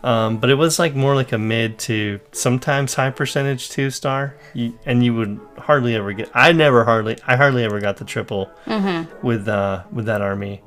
[0.04, 4.36] Um, but it was like more like a mid to sometimes high percentage two star,
[4.52, 6.30] you, and you would hardly ever get.
[6.34, 8.50] I never hardly, I hardly ever got the triple
[9.22, 10.62] with uh, with that army.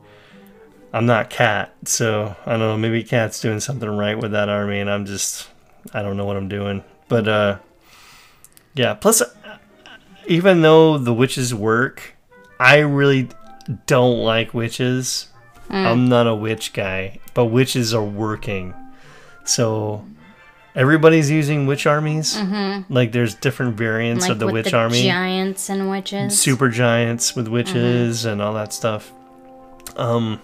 [0.92, 2.78] I'm not cat, so I don't know.
[2.78, 5.48] Maybe cat's doing something right with that army, and I'm just,
[5.94, 6.84] I don't know what I'm doing.
[7.08, 7.60] But uh,
[8.74, 8.96] yeah.
[8.96, 9.28] Plus, uh,
[10.26, 12.16] even though the witches work,
[12.60, 13.30] I really
[13.86, 15.28] don't like witches.
[15.70, 18.74] I'm not a witch guy, but witches are working.
[19.48, 20.04] So
[20.76, 22.38] everybody's using witch armies.
[22.89, 26.39] Like there's different variants like of the with witch the army, giants and witches.
[26.39, 29.12] super giants with witches and all that stuff.
[29.95, 30.41] Um,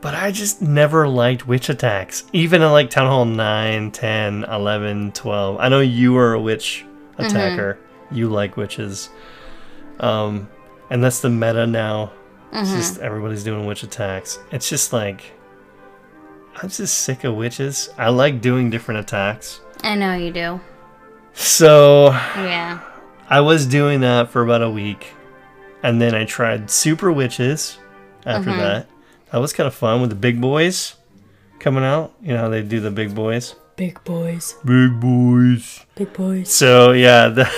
[0.00, 2.24] but I just never liked witch attacks.
[2.32, 5.56] Even in like Town Hall 9, 10, 11, 12.
[5.58, 6.84] I know you are a witch
[7.18, 7.78] attacker.
[8.10, 9.08] You like witches.
[9.98, 10.48] Um,
[10.90, 12.12] and that's the meta now.
[12.52, 14.38] It's just everybody's doing witch attacks.
[14.52, 15.32] It's just like
[16.62, 17.90] I'm just sick of witches.
[17.98, 19.60] I like doing different attacks.
[19.82, 20.60] I know you do.
[21.34, 22.80] So Yeah.
[23.28, 25.08] I was doing that for about a week,
[25.82, 27.78] and then I tried Super Witches
[28.24, 28.58] after Mm-hmm.
[28.60, 28.86] that.
[29.32, 30.94] That was kind of fun with the big boys
[31.58, 32.14] coming out.
[32.22, 33.56] You know how they do the big boys.
[33.74, 34.54] Big boys.
[34.64, 35.84] Big boys.
[35.96, 36.50] Big boys.
[36.54, 37.52] So yeah, that,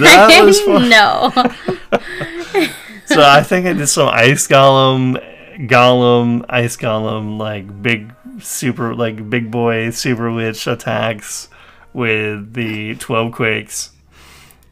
[0.00, 0.88] that was fun.
[0.88, 1.32] no.
[3.06, 5.20] So I think I did some ice golem,
[5.52, 11.48] golem, ice golem, like big super, like big boy super witch attacks
[11.92, 13.90] with the twelve quakes,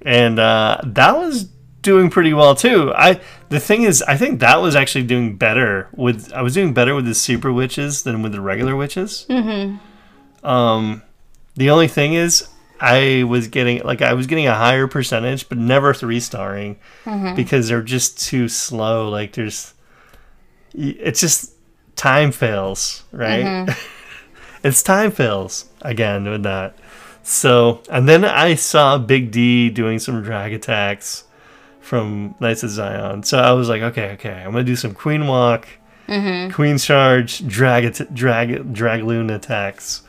[0.02, 1.48] and uh, that was
[1.82, 2.92] doing pretty well too.
[2.94, 6.32] I the thing is, I think that was actually doing better with.
[6.32, 9.26] I was doing better with the super witches than with the regular witches.
[9.28, 10.46] Mm-hmm.
[10.46, 11.02] Um,
[11.54, 12.48] the only thing is.
[12.82, 16.78] I was getting like I was getting a higher percentage, but never three starring
[17.36, 19.10] because they're just too slow.
[19.10, 19.74] Like there's,
[20.74, 21.54] it's just
[21.96, 23.44] time fails, right?
[23.44, 23.72] Mm-hmm.
[24.66, 26.76] it's time fails again with that.
[27.22, 31.24] So and then I saw Big D doing some drag attacks
[31.80, 33.22] from Knights of Zion.
[33.22, 35.68] So I was like, okay, okay, I'm gonna do some Queen Walk,
[36.08, 36.52] mm-hmm.
[36.52, 40.02] Queen Charge, drag at- drag dragloon attacks,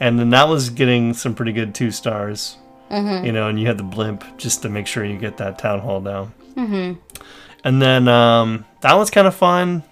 [0.00, 2.56] and then that was getting some pretty good two stars.
[2.90, 3.26] Mm-hmm.
[3.26, 5.80] You know, and you had the blimp just to make sure you get that town
[5.80, 6.32] hall down.
[7.64, 9.82] And then um, that was kind of fun.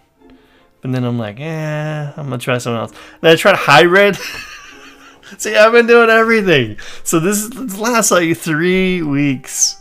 [0.85, 2.93] But then I'm like, eh, I'm gonna try something else.
[3.23, 4.19] Then I tried hybrid.
[5.39, 6.77] See, I've been doing everything.
[7.05, 9.81] So this, is- this last like three weeks,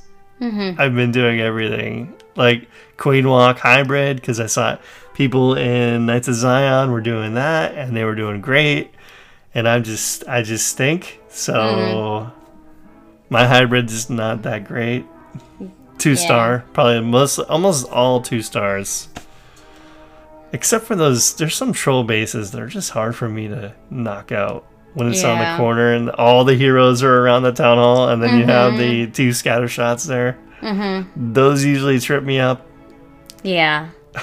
[0.80, 2.14] I've been doing everything.
[2.38, 4.78] Like Queen Walk hybrid because I saw
[5.14, 8.92] people in Knights of Zion were doing that and they were doing great.
[9.54, 11.20] And I'm just, I just stink.
[11.28, 12.32] So
[13.30, 15.06] my hybrid is not that great.
[15.98, 19.10] Two star, probably most, almost all two stars.
[20.54, 24.32] Except for those, there's some troll bases that are just hard for me to knock
[24.32, 28.10] out when it's on the corner and all the heroes are around the town hall,
[28.10, 29.12] and then you have the mm-hmm.
[29.12, 30.38] two scatter shots there.
[30.62, 31.34] Mm-hmm.
[31.34, 32.66] Those usually trip me up.
[33.44, 33.90] Yeah.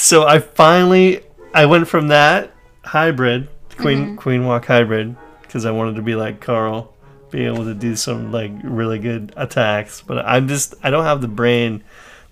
[0.00, 1.20] So I finally
[1.52, 4.16] I went from that hybrid queen mm-hmm.
[4.16, 6.94] queen walk hybrid because I wanted to be like Carl,
[7.30, 10.00] be able to do some like really good attacks.
[10.00, 11.84] But I'm just I don't have the brain,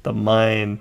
[0.03, 0.81] the mind.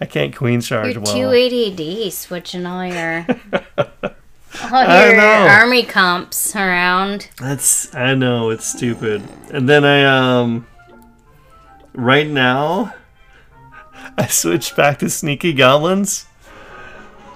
[0.00, 1.32] I can't queen charge You're well.
[1.32, 7.28] too ADD switching all your all I your army comps around.
[7.38, 9.22] That's I know it's stupid.
[9.52, 10.66] And then I um
[11.94, 12.94] right now
[14.16, 16.26] I switched back to sneaky goblins.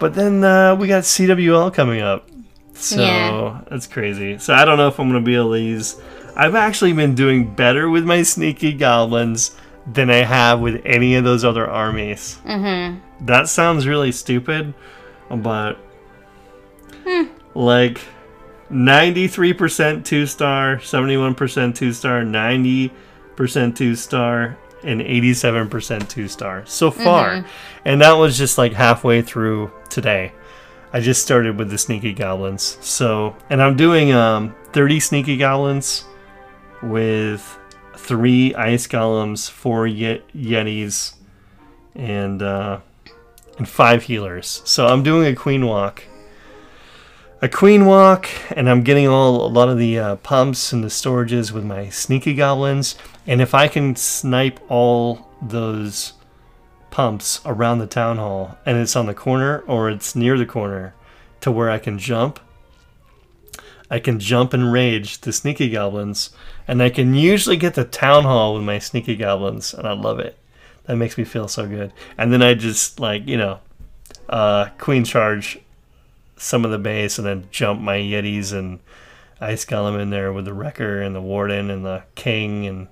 [0.00, 2.28] But then uh, we got CWL coming up.
[2.74, 3.60] So Yeah.
[3.70, 4.38] that's crazy.
[4.38, 6.00] So I don't know if I'm gonna be able to use
[6.36, 9.56] I've actually been doing better with my sneaky goblins
[9.86, 12.38] than I have with any of those other armies.
[12.44, 13.26] Mm-hmm.
[13.26, 14.74] That sounds really stupid,
[15.30, 15.78] but
[17.54, 18.00] like
[18.70, 27.44] 93% two star, 71% two star, 90% two star, and 87% two star so far.
[27.84, 30.32] And that was just like halfway through today.
[30.92, 32.78] I just started with the sneaky goblins.
[32.80, 36.04] So, and I'm doing um 30 sneaky goblins
[36.82, 37.58] with
[38.04, 41.14] three ice golems, four ye- yetis,
[41.94, 42.80] and uh
[43.58, 44.62] and five healers.
[44.64, 46.04] So I'm doing a queen walk.
[47.40, 50.88] a queen walk, and I'm getting all a lot of the uh, pumps and the
[50.88, 52.96] storages with my sneaky goblins.
[53.26, 56.14] And if I can snipe all those
[56.90, 60.94] pumps around the town hall, and it's on the corner or it's near the corner,
[61.42, 62.40] to where I can jump,
[63.90, 66.30] I can jump and rage the sneaky goblins,
[66.66, 70.18] and I can usually get the town hall with my sneaky goblins, and I love
[70.18, 70.38] it.
[70.84, 71.92] That makes me feel so good.
[72.18, 73.60] And then I just like you know,
[74.28, 75.58] uh, queen charge
[76.36, 78.80] some of the base, and then jump my yetis and
[79.40, 82.88] ice golem in there with the wrecker and the warden and the king and.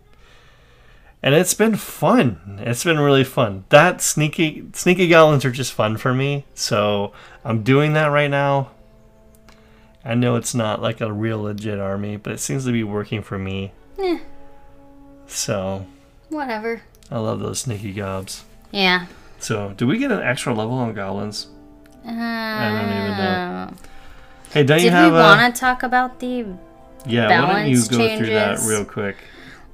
[1.24, 2.58] And it's been fun.
[2.62, 3.64] It's been really fun.
[3.68, 6.44] That sneaky sneaky goblins are just fun for me.
[6.54, 7.12] So
[7.44, 8.72] I'm doing that right now.
[10.04, 13.22] I know it's not like a real legit army, but it seems to be working
[13.22, 13.72] for me.
[13.98, 14.18] Eh,
[15.26, 15.86] So
[16.28, 16.82] whatever.
[17.10, 18.44] I love those sneaky gobs.
[18.70, 19.06] Yeah.
[19.38, 21.48] So do we get an extra level on goblins?
[22.04, 23.70] Uh, don't even know.
[24.52, 25.04] Hey, don't you have?
[25.12, 26.46] Did we want to talk about the?
[27.06, 29.16] yeah, why don't you balance go through that real quick?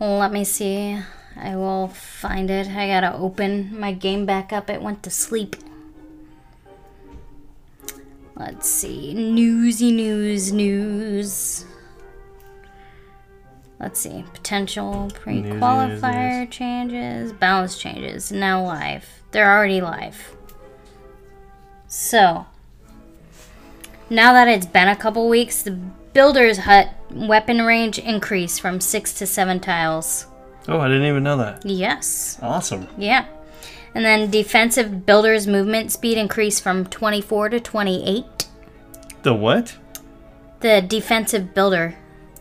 [0.01, 0.99] Let me see.
[1.37, 2.69] I will find it.
[2.69, 4.69] I gotta open my game back up.
[4.69, 5.57] It went to sleep.
[8.39, 9.15] Let's see.
[9.15, 11.65] Newsy news news.
[13.81, 14.25] Let's see.
[14.33, 17.33] Potential pre qualifier news, changes.
[17.33, 18.31] Balance changes.
[18.31, 19.07] Now live.
[19.33, 20.37] They're already live.
[21.89, 22.47] So,
[24.09, 25.73] now that it's been a couple weeks, the
[26.13, 30.27] Builder's Hut weapon range increased from 6 to 7 tiles.
[30.69, 31.65] Oh, I didn't even know that.
[31.65, 32.39] Yes.
[32.43, 32.89] Awesome.
[32.99, 33.27] Yeah.
[33.99, 38.47] And then defensive builder's movement speed increased from 24 to 28.
[39.23, 39.77] The what?
[40.61, 41.97] The defensive builder.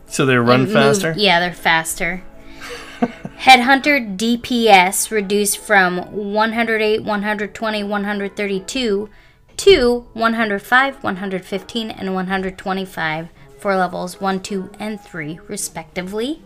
[0.06, 1.14] So they run faster?
[1.16, 2.22] yeah, they're faster.
[3.40, 9.10] Headhunter DPS reduced from 108, 120, 132
[9.56, 13.28] to 105, 115, and 125
[13.58, 16.40] for levels 1, 2, and 3, respectively.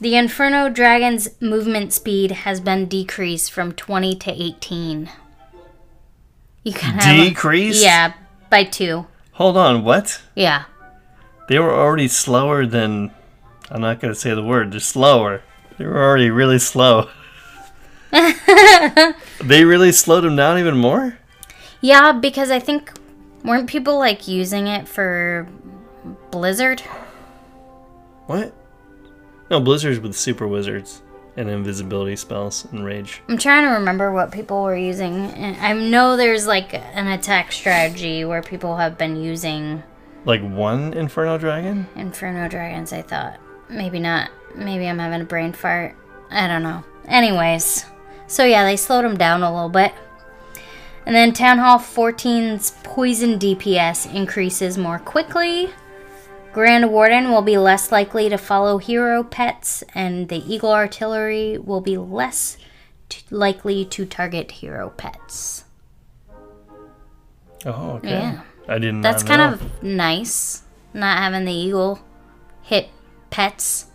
[0.00, 5.10] The Inferno Dragon's movement speed has been decreased from 20 to 18.
[6.64, 7.82] You can Decreased?
[7.82, 8.14] yeah,
[8.48, 9.06] by 2.
[9.32, 10.22] Hold on, what?
[10.34, 10.64] Yeah.
[11.48, 13.10] They were already slower than.
[13.70, 15.42] I'm not going to say the word, they're slower.
[15.76, 17.10] They were already really slow.
[18.10, 21.18] they really slowed them down even more?
[21.80, 22.92] Yeah, because I think
[23.44, 25.46] weren't people like using it for
[26.30, 26.80] Blizzard?
[28.26, 28.54] What?
[29.50, 31.02] No, Blizzard's with super wizards
[31.36, 33.20] and invisibility spells and rage.
[33.28, 35.56] I'm trying to remember what people were using.
[35.60, 39.82] I know there's like an attack strategy where people have been using
[40.24, 41.88] Like one Inferno Dragon?
[41.96, 43.40] Inferno Dragons, I thought.
[43.68, 44.30] Maybe not.
[44.54, 45.96] Maybe I'm having a brain fart.
[46.30, 46.84] I don't know.
[47.06, 47.86] Anyways,
[48.26, 49.92] so yeah, they slowed them down a little bit.
[51.06, 55.70] And then Town Hall 14's poison DPS increases more quickly.
[56.52, 61.80] Grand Warden will be less likely to follow hero pets, and the Eagle Artillery will
[61.80, 62.56] be less
[63.08, 65.64] t- likely to target hero pets.
[67.64, 68.10] Oh, okay.
[68.10, 68.40] Yeah.
[68.68, 69.28] I didn't That's know.
[69.36, 72.00] kind of nice, not having the Eagle
[72.62, 72.88] hit
[73.30, 73.86] pets.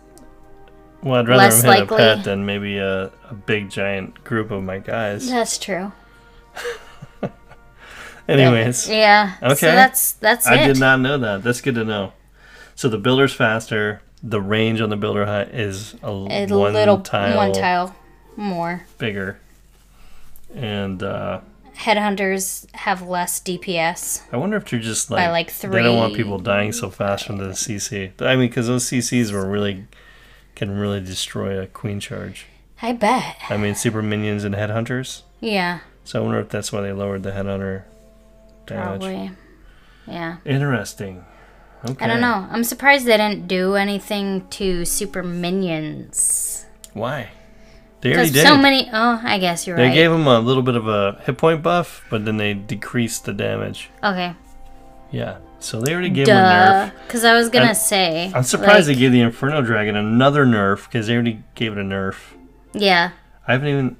[1.02, 1.96] Well, I'd rather less hit likely.
[1.96, 5.28] a pet than maybe a, a big giant group of my guys.
[5.30, 5.92] That's true.
[8.28, 9.34] Anyways, Yeah.
[9.40, 9.54] Okay.
[9.54, 10.66] So that's that's I it.
[10.66, 11.44] did not know that.
[11.44, 12.12] That's good to know.
[12.76, 14.00] So the builder's faster.
[14.22, 17.94] The range on the builder hut is a, a one little tile one tile
[18.36, 18.84] more.
[18.98, 19.38] bigger.
[20.54, 21.40] And uh,
[21.76, 24.22] Headhunters have less DPS.
[24.32, 27.36] I wonder if they're just like, like, they don't want people dying so fast from
[27.36, 28.10] the CC.
[28.20, 29.86] I mean, because those CCs were really
[30.54, 32.46] can really destroy a queen charge.
[32.80, 33.36] I bet.
[33.50, 35.22] I mean, super minions and headhunters.
[35.40, 37.82] Yeah, So I wonder if that's why they lowered the headhunter
[38.66, 39.00] damage.
[39.00, 39.30] probably.
[40.06, 40.38] Yeah.
[40.46, 41.24] Interesting.
[41.90, 42.04] Okay.
[42.04, 42.46] I don't know.
[42.50, 46.66] I'm surprised they didn't do anything to super minions.
[46.94, 47.30] Why?
[48.00, 48.46] They already did.
[48.46, 48.88] so many.
[48.92, 49.88] Oh, I guess you're They right.
[49.90, 53.24] They gave him a little bit of a hit point buff, but then they decreased
[53.24, 53.90] the damage.
[54.02, 54.34] okay.
[55.10, 55.38] Yeah.
[55.60, 56.90] So they already gave him a Duh.
[56.90, 56.92] nerf.
[57.06, 58.30] Because I was gonna I'm- say.
[58.34, 61.78] I'm surprised like, they gave the Inferno Dragon another nerf because they already gave it
[61.78, 62.16] a nerf.
[62.74, 63.10] Yeah.
[63.48, 63.96] I haven't even.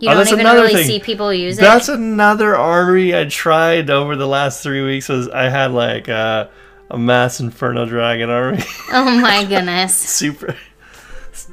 [0.00, 0.86] You Oh, don't even really thing.
[0.86, 1.60] see people use it.
[1.60, 5.08] That's another artery I tried over the last three weeks.
[5.08, 6.46] Was I had like uh,
[6.90, 8.62] a mass Inferno Dragon army,
[8.92, 9.96] Oh my goodness.
[9.96, 10.56] super.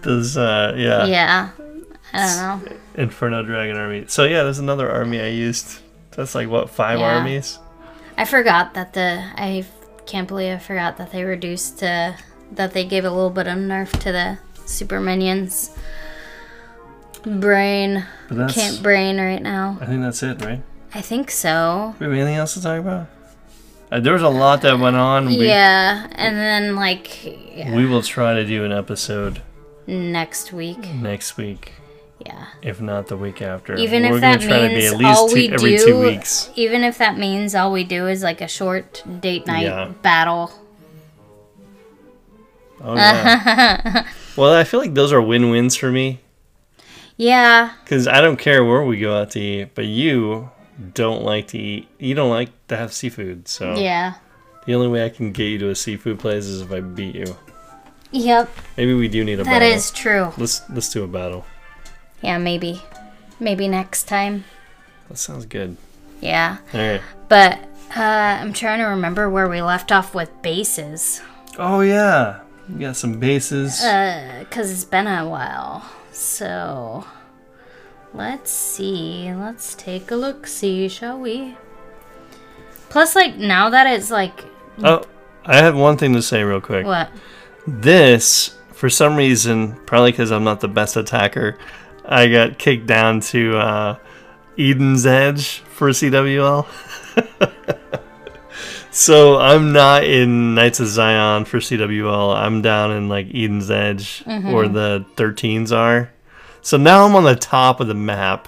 [0.02, 1.50] Does uh yeah, Yeah.
[2.14, 2.78] I don't know.
[2.96, 4.06] Inferno Dragon army.
[4.08, 5.80] So yeah, there's another army I used.
[6.12, 7.18] That's like what five Yeah.
[7.18, 7.60] armies?
[8.18, 9.66] I forgot that the I
[10.06, 12.16] can't believe I forgot that they reduced to
[12.54, 15.72] that they gave a little bit of nerf to the super minions.
[17.26, 18.54] Brain But that's.
[18.54, 19.78] can't brain right now.
[19.82, 20.62] I think that's it, right?
[20.94, 21.96] I think so.
[22.00, 23.08] We have anything else to talk about?
[23.92, 25.28] Uh, there was a lot that went on.
[25.28, 27.24] We, yeah, and then like
[27.56, 29.42] yeah, we will try to do an episode
[29.88, 30.80] next week.
[30.96, 31.74] next week,
[32.26, 32.48] Yeah.
[32.64, 33.76] if not the week after.
[33.76, 35.86] Even We're if that try to be means at least all two, we every do,
[35.86, 36.50] two weeks.
[36.56, 39.92] even if that means all we do is like a short date night Yeah.
[40.02, 40.52] battle.
[42.82, 44.08] Oh yeah.
[44.36, 46.20] well, I feel like those are win-wins for me
[47.18, 50.50] Yeah, because I don't care where we go out to eat, but you
[50.94, 51.88] don't like to eat.
[52.00, 54.16] You don't like to have seafood, so yeah,
[54.66, 57.16] the only way I can get you to a seafood place is if I beat
[57.16, 57.38] you.
[58.12, 58.50] yep.
[58.78, 59.68] Maybe we do need a That battle.
[59.70, 60.32] is true.
[60.38, 61.46] Let's let's do a battle.
[62.22, 62.82] Yeah, maybe,
[63.40, 64.46] maybe next time.
[65.10, 65.78] That sounds good.
[66.22, 67.02] Yeah, All right.
[67.30, 67.60] but
[67.96, 68.02] uh,
[68.42, 71.22] I'm trying to remember where we left off with bases.
[71.60, 73.82] Oh yeah, we got some bases.
[73.84, 75.86] Uh, cause it's been a while.
[76.12, 77.06] So
[78.16, 79.34] let's see.
[79.34, 80.48] Let's take a look.
[80.48, 81.58] See, shall we?
[82.90, 84.46] Plus, like now that it's like
[84.84, 85.04] oh,
[85.46, 86.86] I have one thing to say real quick.
[86.86, 87.10] what?
[87.68, 91.58] This, for some reason, probably because I'm not the best attacker,
[92.06, 93.98] I got kicked down to uh,
[94.58, 96.68] Eden's Edge for CWL.
[98.92, 102.36] so I'm not in Knights of Zion for CWL.
[102.36, 106.12] I'm down in like Eden's Edge, where the 13s are.
[106.66, 108.48] So now I'm on the top of the map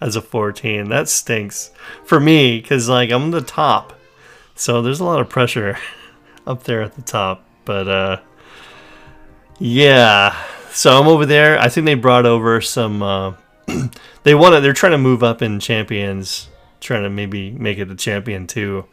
[0.00, 0.90] as a 14.
[0.90, 1.72] That stinks
[2.04, 3.98] for me because like I'm the top.
[4.54, 5.76] So there's a lot of pressure
[6.46, 7.44] up there at the top.
[7.64, 8.20] But uh
[9.58, 10.40] yeah.
[10.70, 11.58] So I'm over there.
[11.58, 13.34] I think they brought over some uh
[14.22, 16.48] they want to they're trying to move up in champions,
[16.78, 18.86] trying to maybe make it a champion too.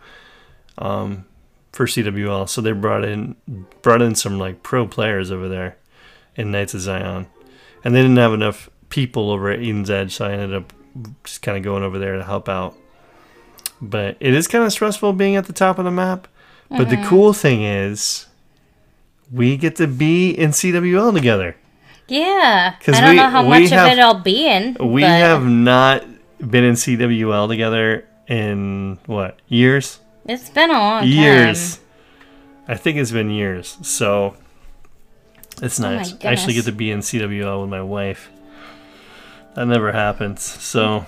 [0.80, 1.26] Um
[1.72, 2.50] for CWL.
[2.50, 3.36] So they brought in
[3.84, 5.78] brought in some like pro players over there
[6.36, 7.28] in Knights of Zion.
[7.86, 10.74] And they didn't have enough people over at Eden's Edge, so I ended up
[11.24, 12.76] just kind of going over there to help out.
[13.82, 16.28] But it is kind of stressful being at the top of the map.
[16.70, 17.08] But the mm-hmm.
[17.08, 18.26] cool thing is,
[19.32, 21.56] we get to be in CWL together.
[22.08, 24.76] Yeah, I don't we- know how much have- of it I'll be in.
[24.80, 26.04] We but have not
[26.40, 30.00] been in CWL together in what years?
[30.28, 31.10] It's been a long time.
[31.10, 31.80] Years.
[32.68, 33.78] I think it's been years.
[33.84, 34.36] So
[35.62, 36.14] it's Oh nice.
[36.24, 38.30] I actually get to be in CWL with my wife.
[39.56, 40.42] That never happens.
[40.42, 41.06] So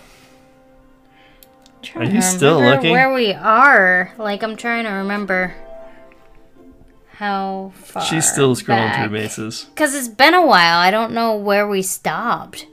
[1.83, 1.95] mm.
[1.95, 2.91] Are you still looking?
[2.91, 4.13] Where we are?
[4.17, 5.53] Like I'm trying to remember
[7.11, 8.03] how far.
[8.03, 9.07] she's still scrolling back.
[9.09, 9.65] through bases.
[9.65, 10.79] Because it's been a while.
[10.79, 12.67] I don't know where we stopped.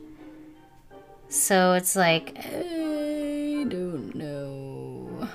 [1.29, 5.29] So it's like, I don't know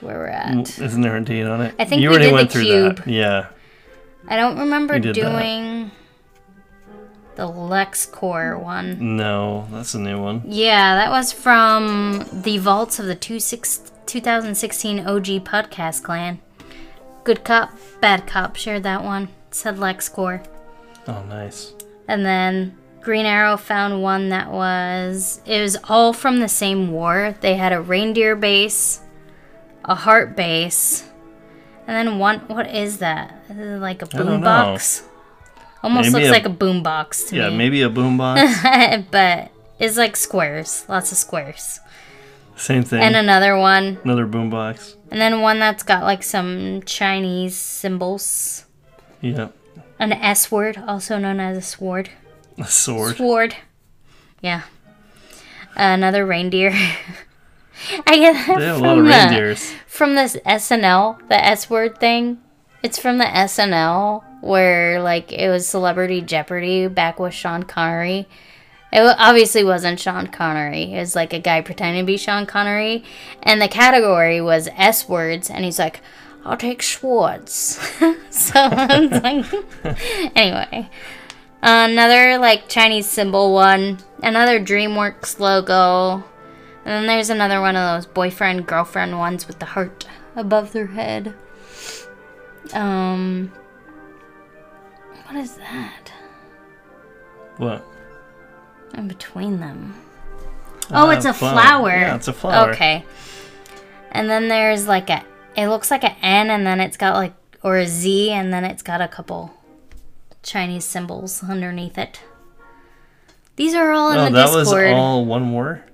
[0.00, 0.78] where we're at.
[0.78, 1.74] Isn't there a date on it?
[1.78, 2.96] I think you we already did went the through cube.
[2.98, 3.06] that.
[3.08, 3.48] Yeah.
[4.28, 5.20] I don't remember did that.
[5.20, 5.90] doing
[7.36, 9.16] the LexCore one.
[9.16, 10.42] No, that's a new one.
[10.46, 16.40] Yeah, that was from the vaults of the 26 2016 OG podcast clan.
[17.24, 17.70] Good cop,
[18.00, 19.28] bad cop shared that one.
[19.50, 20.44] Said LexCore.
[21.06, 21.74] Oh, nice.
[22.08, 27.34] And then Green Arrow found one that was it was all from the same war.
[27.40, 29.00] They had a reindeer base,
[29.84, 31.04] a heart base,
[31.86, 33.34] and then one what is that?
[33.50, 35.02] Is it like a boombox?
[35.82, 37.50] Almost Maybe looks a- like a boombox to Yeah, me.
[37.52, 39.10] Yeah, maybe a boombox.
[39.10, 41.80] but it's like squares, lots of squares.
[42.56, 43.02] Same thing.
[43.02, 44.94] And another one, Another boombox.
[45.10, 48.64] and then one that's got like some Chinese symbols.
[49.20, 49.48] Yeah.
[49.98, 52.10] An S word, also known as a sword.
[52.58, 53.16] A sword.
[53.16, 53.56] Sword.
[54.40, 54.62] Yeah.
[55.76, 56.72] Another reindeer.
[58.06, 59.72] I get that They have a from lot of the, reindeers.
[59.86, 62.40] from this SNL, the S word thing.
[62.82, 68.26] It's from the SNL where like it was Celebrity Jeopardy back with Sean Connery.
[68.92, 70.92] It obviously wasn't Sean Connery.
[70.92, 73.02] It was like a guy pretending to be Sean Connery,
[73.42, 76.00] and the category was S words, and he's like,
[76.44, 77.80] "I'll take Schwartz."
[78.30, 79.46] so like,
[80.36, 80.88] anyway,
[81.62, 86.22] another like Chinese symbol one, another DreamWorks logo,
[86.84, 90.06] and then there's another one of those boyfriend girlfriend ones with the heart
[90.36, 91.34] above their head.
[92.72, 93.52] Um,
[95.26, 96.12] what is that
[97.58, 97.84] What?
[98.94, 99.94] in between them?
[100.90, 101.88] Oh, Uh, it's a flower.
[101.90, 102.70] Yeah, it's a flower.
[102.72, 103.04] Okay.
[104.12, 105.24] And then there's like a,
[105.56, 107.32] it looks like an N, and then it's got like,
[107.62, 109.52] or a Z, and then it's got a couple
[110.42, 112.20] Chinese symbols underneath it.
[113.56, 114.92] These are all in Oh, the that was Discord.
[114.92, 115.84] all one war?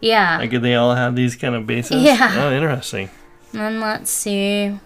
[0.00, 0.38] Yeah.
[0.38, 2.02] Like, they all have these kind of bases?
[2.02, 2.32] Yeah.
[2.36, 3.10] Oh, interesting.
[3.52, 4.78] And let's see.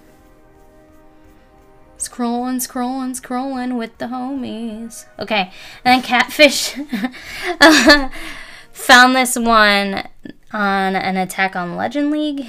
[1.99, 5.05] Scrolling, scrolling, scrolling with the homies.
[5.19, 5.53] Okay,
[5.85, 6.71] and then Catfish
[8.73, 10.09] found this one
[10.53, 12.47] on an Attack on Legend League,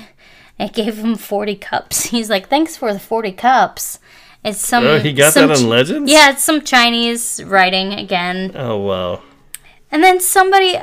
[0.58, 2.06] It gave him 40 cups.
[2.12, 4.00] He's like, thanks for the 40 cups.
[4.44, 4.86] It's some.
[4.86, 6.12] Oh, he got some that on Legends?
[6.12, 8.52] Yeah, it's some Chinese writing again.
[8.56, 9.22] Oh wow.
[9.92, 10.80] And then somebody,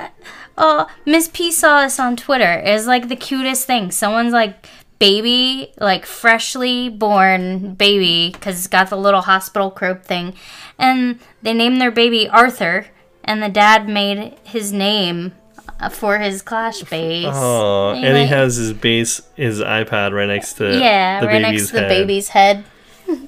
[0.59, 2.61] uh, Miss P saw this on Twitter.
[2.65, 3.91] It's like the cutest thing.
[3.91, 4.67] Someone's like
[4.99, 10.35] baby, like freshly born baby, because it's got the little hospital croak thing,
[10.79, 12.87] and they named their baby Arthur,
[13.25, 15.33] and the dad made his name
[15.81, 17.27] uh, for his Clash base.
[17.29, 21.43] Oh, And and he has his base, his iPad right next to yeah, the right
[21.43, 21.89] baby's next to the head.
[21.89, 22.65] baby's head.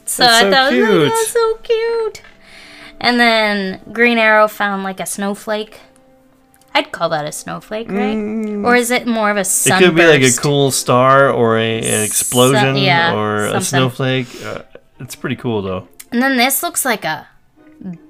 [0.05, 1.03] So That's I so thought, was cute.
[1.05, 2.23] like, that's so cute.
[3.01, 5.81] And then Green Arrow found like a snowflake.
[6.75, 8.17] I'd call that a snowflake, right?
[8.65, 9.67] Or is it more of a Mm.
[9.81, 14.29] It could be like a cool star or a, an explosion yeah, or a snowflake.
[14.43, 14.63] Uh,
[15.01, 15.89] it's pretty cool though.
[16.13, 17.27] And then this looks like a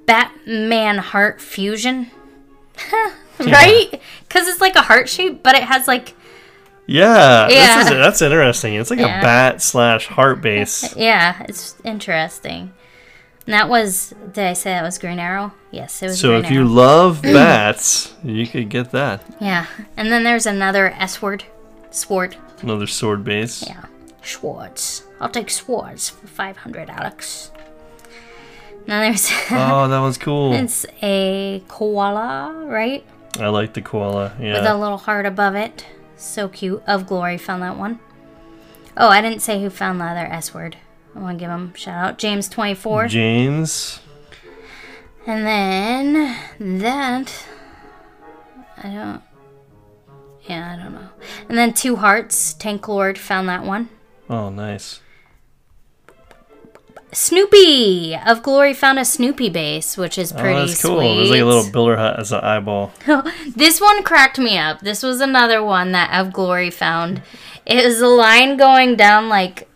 [0.06, 2.10] Batman heart fusion.
[3.38, 4.00] right?
[4.28, 6.14] Because it's like a heart shape, but it has like,
[6.86, 7.78] Yeah, Yeah.
[7.78, 8.74] This is, that's interesting.
[8.74, 9.18] It's like Yeah.
[9.18, 10.94] a bat slash heart base.
[10.96, 12.72] yeah, it's interesting.
[13.46, 15.52] And that was, did I say that was Green Arrow?
[15.70, 19.22] Yes, it was So Green if you love bats, you could get that.
[19.40, 19.66] yeah.
[19.96, 21.44] And then there's another S word.
[21.90, 22.36] Sword.
[22.62, 23.66] Another sword base.
[23.66, 23.84] Yeah.
[24.22, 25.04] Schwartz.
[25.20, 27.50] I'll take Schwartz for 500, Alex.
[28.86, 30.52] Now there's, Oh, that was cool.
[30.54, 33.04] it's a koala, right?
[33.38, 34.34] I like the koala.
[34.38, 34.60] Yeah.
[34.60, 35.86] With a little heart above it.
[36.16, 36.82] So cute.
[36.86, 37.98] Of Glory found that one.
[38.96, 40.76] Oh, I didn't say who found the other S word.
[41.20, 42.18] I want to give him a shout out.
[42.18, 43.08] James24.
[43.10, 44.00] James.
[45.26, 46.34] and then
[46.80, 47.46] that.
[48.78, 49.22] I don't.
[50.48, 51.10] Yeah, I don't know.
[51.50, 52.54] And then Two Hearts.
[52.54, 53.90] Tank Lord found that one.
[54.30, 55.00] Oh, nice.
[57.12, 60.96] Snoopy of Glory found a Snoopy base, which is pretty oh, that's cool.
[61.00, 61.16] sweet.
[61.16, 62.92] There's like a little builder hut as an eyeball.
[63.54, 64.80] This one cracked me up.
[64.80, 67.20] This was another one that Of Glory found.
[67.66, 69.68] It was a line going down like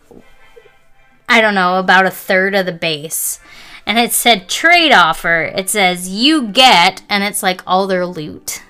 [1.27, 3.39] I don't know, about a third of the base.
[3.85, 5.43] And it said trade offer.
[5.55, 8.63] It says you get and it's like all their loot.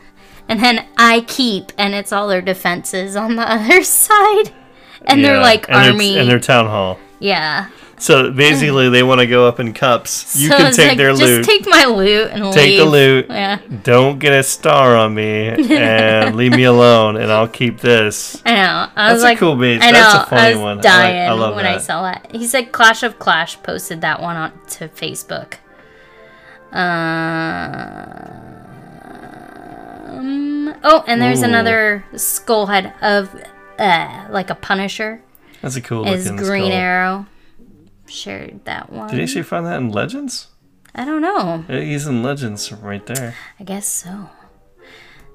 [0.47, 4.51] And then I keep and it's all their defenses on the other side.
[5.05, 6.17] And they're like and army.
[6.17, 6.99] and their town hall.
[7.19, 7.69] yeah.
[7.97, 10.35] So basically, they want to go up in cups.
[10.39, 11.45] You So can take like, their just loot.
[11.45, 12.53] take my loot and leave.
[12.53, 12.79] Take leave.
[12.79, 13.25] the loot.
[13.29, 13.59] Yeah.
[13.83, 18.41] Don't get a star on me and leave me alone, and I'll keep this.
[18.45, 18.89] I know.
[18.95, 19.81] I That's was a like, cool base.
[19.81, 19.99] I know.
[19.99, 20.71] That's a funny I was one.
[20.71, 22.27] I like- dying I when I saw that.
[22.31, 25.55] He said Clash of Clash posted that one on to Facebook.
[30.15, 31.45] Um, oh, and there's Ooh.
[31.45, 33.33] another skull head of
[33.79, 35.21] uh, like a Punisher.
[35.61, 36.71] That's a cool Is Green skull.
[36.71, 37.25] Arrow.
[38.07, 39.09] Shared that one.
[39.09, 40.47] Did you actually find that in Legends?
[40.93, 41.65] I don't know.
[41.67, 43.35] He's in Legends right there.
[43.59, 44.29] I guess so.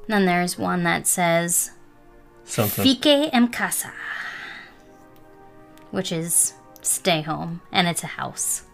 [0.06, 1.72] then there's one that says
[2.44, 2.84] Something.
[2.84, 3.92] Fique em casa,
[5.90, 8.64] which is stay home, and it's a house.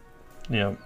[0.49, 0.79] Yep.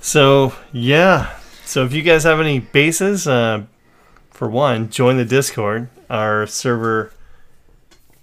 [0.00, 1.38] So yeah.
[1.64, 3.64] So if you guys have any bases, uh,
[4.30, 5.88] for one, join the Discord.
[6.10, 7.12] Our server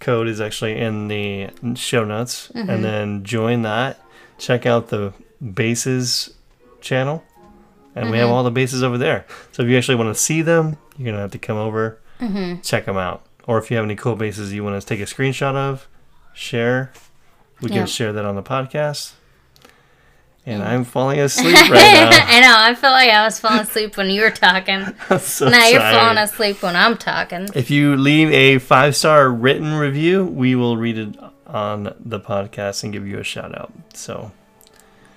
[0.02, 2.82] code is actually in the show notes, and mm-hmm.
[2.82, 3.98] then join that.
[4.36, 6.34] Check out the bases
[6.80, 7.24] channel,
[7.94, 8.34] and we have mm-hmm.
[8.34, 9.24] all the bases over there.
[9.52, 12.60] So if you actually want to see them, you're gonna have to come over, mm-hmm.
[12.60, 13.24] check them out.
[13.46, 15.88] Or if you have any cool bases you want to take a screenshot of,
[16.34, 16.92] share.
[17.60, 17.78] We Yeah.
[17.78, 19.12] can share that on the podcast.
[20.44, 22.10] And I'm falling asleep right now.
[22.10, 22.54] I know.
[22.58, 24.86] I felt like I was falling asleep when you were talking.
[25.20, 27.48] So now you're falling asleep when I'm talking.
[27.54, 31.16] If you leave a five star written review, we will read it
[31.46, 33.72] on the podcast and give you a shout out.
[33.94, 34.32] So,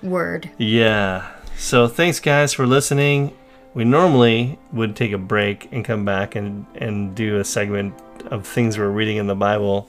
[0.02, 0.50] Word.
[0.58, 1.32] yeah.
[1.56, 3.36] So, thanks guys for listening.
[3.74, 7.94] We normally would take a break and come back and, and do a segment
[8.26, 9.88] of things we're reading in the Bible.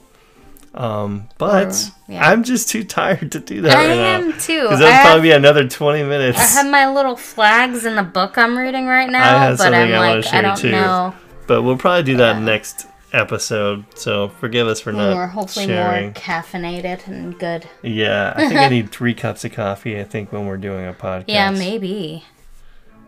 [0.78, 2.30] Um, but Or- yeah.
[2.30, 4.04] I'm just too tired to do that I right now.
[4.28, 4.62] am too.
[4.62, 6.38] Because have, probably be another 20 minutes.
[6.38, 9.92] I have my little flags in the book I'm reading right I now, but I'm
[9.92, 10.70] I like, I don't too.
[10.70, 11.14] know.
[11.48, 12.42] But we'll probably do that Yeah.
[12.44, 13.86] next episode.
[13.96, 16.04] So forgive us for not More, hopefully sharing.
[16.04, 17.66] more caffeinated and good.
[17.82, 19.98] Yeah, I think I need three cups of coffee.
[19.98, 21.24] I think when we're doing a podcast.
[21.26, 22.22] Yeah, maybe.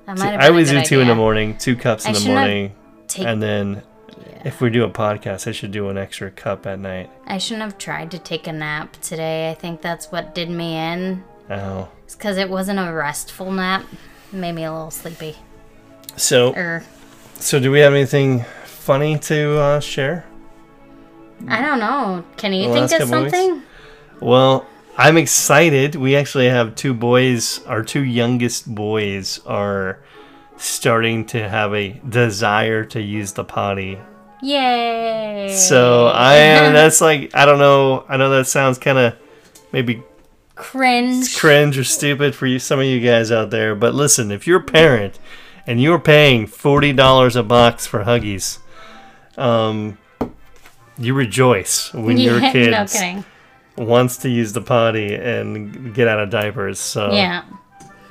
[0.07, 2.15] That might have I always do good two in the morning, two cups I in
[2.17, 2.73] the morning,
[3.07, 3.83] Take, and then
[4.31, 4.43] yeah.
[4.45, 7.11] if we do a podcast, I should do an extra cup at night.
[7.27, 9.51] I shouldn't have tried to take a nap today.
[9.51, 11.25] I think that's what did me in.
[11.49, 13.85] Oh, It's because it wasn't a restful nap.
[14.33, 15.37] It made me a little sleepy.
[16.17, 16.85] so Or
[17.35, 20.25] so do we have anything funny to uh, share?
[21.49, 22.25] I don't know.
[22.37, 23.33] Can you think of couple weeks?
[23.33, 23.63] something?
[24.21, 24.67] Well,
[24.97, 25.95] I'm excited.
[25.95, 27.65] We actually have two boys.
[27.65, 30.01] Our two youngest boys are
[30.59, 33.99] starting to have a desire to use the potty
[34.43, 35.53] Yay!
[35.55, 36.73] So I am.
[36.73, 38.05] That's like I don't know.
[38.09, 39.15] I know that sounds kind of
[39.73, 40.03] maybe
[40.55, 41.37] cringe.
[41.37, 43.75] cringe or stupid for you, some of you guys out there.
[43.75, 45.19] But listen, if you're a parent
[45.67, 48.59] and you're paying forty dollars a box for Huggies,
[49.37, 49.99] um,
[50.99, 53.25] you rejoice when your Yeah, kid no
[53.77, 56.79] wants to use the potty and get out of diapers.
[56.79, 57.45] So Yeah.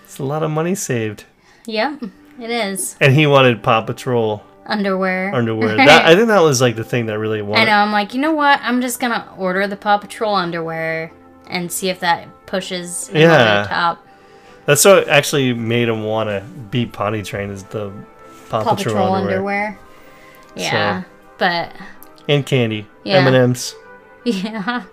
[0.03, 1.25] it's a lot of money saved.
[1.65, 2.03] Yep.
[2.41, 5.33] It is And he wanted Paw Patrol underwear.
[5.33, 5.75] underwear.
[5.77, 7.65] that I think that was like the thing that really I wanted.
[7.65, 7.71] know.
[7.73, 8.59] I'm like, you know what?
[8.61, 11.11] I'm just gonna order the Paw Patrol underwear
[11.47, 13.61] and see if that pushes him over Yeah.
[13.63, 14.07] the top.
[14.65, 17.91] That's what actually made him want to be potty trained is the
[18.49, 19.35] Paw, Paw Patrol, Patrol underwear.
[19.37, 19.79] underwear.
[20.55, 21.03] Yeah,
[21.37, 21.71] but
[22.27, 23.17] and candy, Yeah.
[23.17, 23.75] M and M's.
[24.25, 24.83] yeah.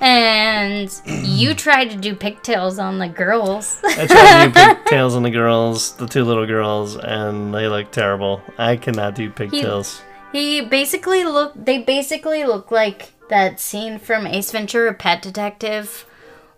[0.00, 3.80] And you tried to do pigtails on the girls.
[3.84, 7.90] I tried to do pigtails on the girls, the two little girls, and they look
[7.90, 8.42] terrible.
[8.58, 10.02] I cannot do pigtails.
[10.32, 11.52] He basically look.
[11.54, 16.04] They basically look like that scene from Ace Ventura: Pet Detective,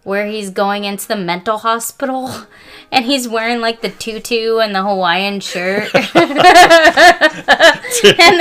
[0.03, 2.31] where he's going into the mental hospital,
[2.91, 6.05] and he's wearing like the tutu and the Hawaiian shirt and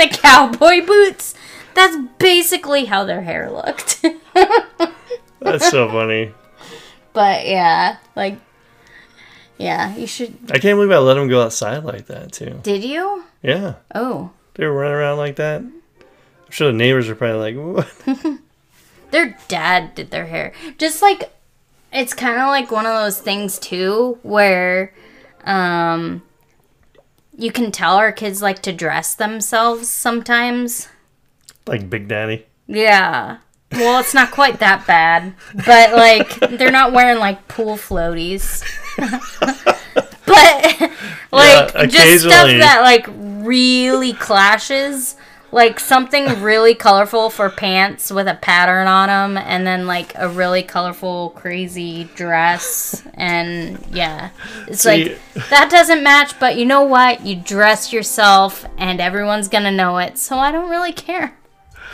[0.00, 1.34] the cowboy boots.
[1.78, 4.04] That's basically how their hair looked.
[5.40, 6.32] That's so funny.
[7.12, 8.36] but yeah, like,
[9.58, 10.36] yeah, you should.
[10.50, 12.58] I can't believe I let them go outside like that too.
[12.64, 13.22] Did you?
[13.44, 15.60] Yeah, Oh, they were running around like that.
[15.60, 18.38] I'm sure the neighbors are probably like, "What?"
[19.12, 20.52] their dad did their hair.
[20.78, 21.32] Just like
[21.92, 24.92] it's kind of like one of those things too where
[25.44, 26.22] um
[27.36, 30.88] you can tell our kids like to dress themselves sometimes.
[31.68, 32.46] Like Big Daddy.
[32.66, 33.38] Yeah.
[33.72, 35.34] Well, it's not quite that bad,
[35.66, 38.64] but like they're not wearing like pool floaties.
[38.98, 40.10] but
[41.32, 45.16] like Yeah, just stuff that like really clashes
[45.50, 50.28] like something really colorful for pants with a pattern on them and then like a
[50.28, 54.30] really colorful crazy dress and yeah
[54.66, 55.18] it's See- like
[55.48, 60.18] that doesn't match but you know what you dress yourself and everyone's gonna know it
[60.18, 61.34] so i don't really care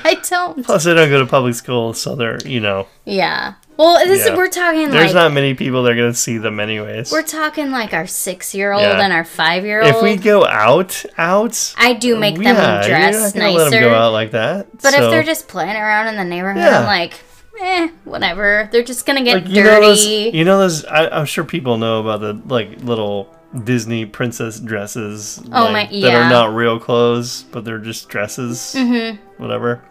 [0.05, 3.99] i don't Plus, they don't go to public school, so they're you know, yeah well
[4.07, 4.33] this Yeah.
[4.33, 7.11] is we're talking there's like not many people that are gonna see them anyways.
[7.13, 9.01] we're talking like our six year old Yeah.
[9.03, 12.87] and our five year old if we go out, out, i do make them yeah,
[12.87, 14.69] dress nicer let them go out like that.
[14.81, 16.63] But so- if they're just playing around in the neighborhood.
[16.63, 17.15] I'm like,
[17.61, 18.69] eh, whatever.
[18.73, 20.37] They're just gonna get like you know those, dirty.
[20.37, 20.85] you know those.
[20.85, 25.41] I, I'm sure people know about the like little Disney princess dresses.
[25.53, 28.75] Oh like, my- That are not real clothes, but they're just dresses.
[28.77, 29.43] Mm-hmm.
[29.43, 29.83] Whatever.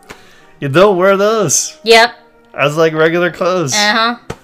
[0.60, 2.16] Yeah, they'll wear those yep.
[2.54, 3.74] as like regular clothes.
[3.74, 4.36] Uh huh.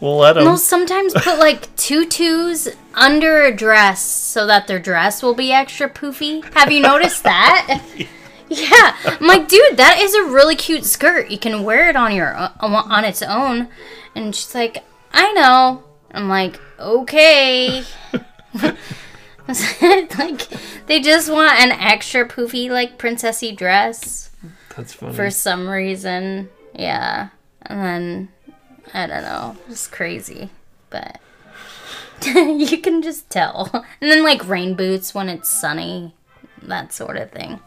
[0.00, 0.44] We'll let them.
[0.44, 5.88] They'll sometimes put like tutus under a dress so that their dress will be extra
[5.88, 6.44] poofy.
[6.54, 7.82] Have you noticed that?
[8.48, 11.30] Yeah, I'm like, dude, that is a really cute skirt.
[11.30, 13.68] You can wear it on your on its own.
[14.14, 15.82] And she's like, I know.
[16.12, 17.82] I'm like, okay.
[20.18, 20.48] like
[20.86, 24.30] they just want an extra poofy like princessy dress
[24.76, 25.14] That's funny.
[25.14, 26.48] for some reason.
[26.74, 27.28] Yeah.
[27.62, 28.28] And then
[28.92, 30.50] I don't know, it's crazy.
[30.90, 31.20] But
[32.24, 33.70] you can just tell.
[34.00, 36.14] And then like rain boots when it's sunny,
[36.62, 37.60] that sort of thing.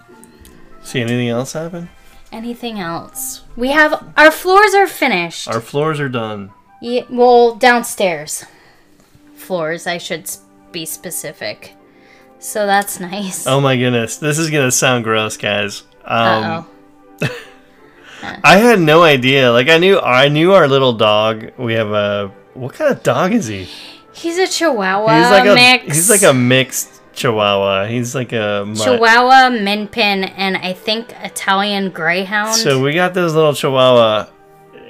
[0.84, 1.89] See anything else happen?
[2.31, 3.41] Anything else?
[3.56, 5.47] We have our floors are finished.
[5.47, 6.51] Our floors are done.
[6.81, 8.45] Yeah, well, downstairs
[9.35, 9.88] floors.
[9.88, 10.30] I should
[10.72, 11.76] be specific.
[12.40, 13.46] So that's nice.
[13.48, 15.84] Oh my goodness, this is gonna sound gross, guys.
[16.06, 16.66] Um,
[17.22, 17.30] Uh-oh.
[18.44, 19.52] I had no idea.
[19.52, 21.52] Like I knew, I knew our little dog.
[21.58, 23.68] We have a what kind of dog is he?
[24.14, 25.96] He's a Chihuahua He's like a mix.
[25.96, 27.86] he's like a mixed Chihuahua.
[27.88, 28.78] He's like a mutt.
[28.86, 32.56] Chihuahua, Min Pin, and I think Italian Greyhound.
[32.56, 34.28] So we got this little Chihuahua,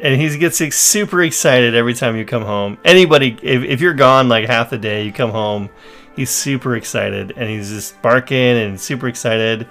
[0.02, 2.78] and he gets ex- super excited every time you come home.
[2.86, 5.70] Anybody, if, if you're gone like half the day, you come home,
[6.16, 9.68] he's super excited, and he's just barking and super excited.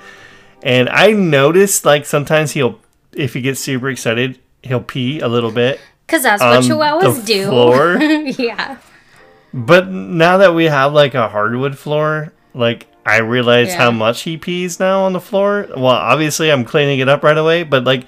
[0.63, 2.79] And I noticed like sometimes he'll,
[3.13, 5.81] if he gets super excited, he'll pee a little bit.
[6.07, 7.47] Because that's what Chihuahuas do.
[7.49, 7.97] floor?
[7.97, 8.79] yeah.
[9.55, 13.79] But now that we have like a hardwood floor, like I realize Yeah.
[13.79, 15.67] how much he pees now on the floor.
[15.71, 18.07] Well, obviously I'm cleaning it up right away, but like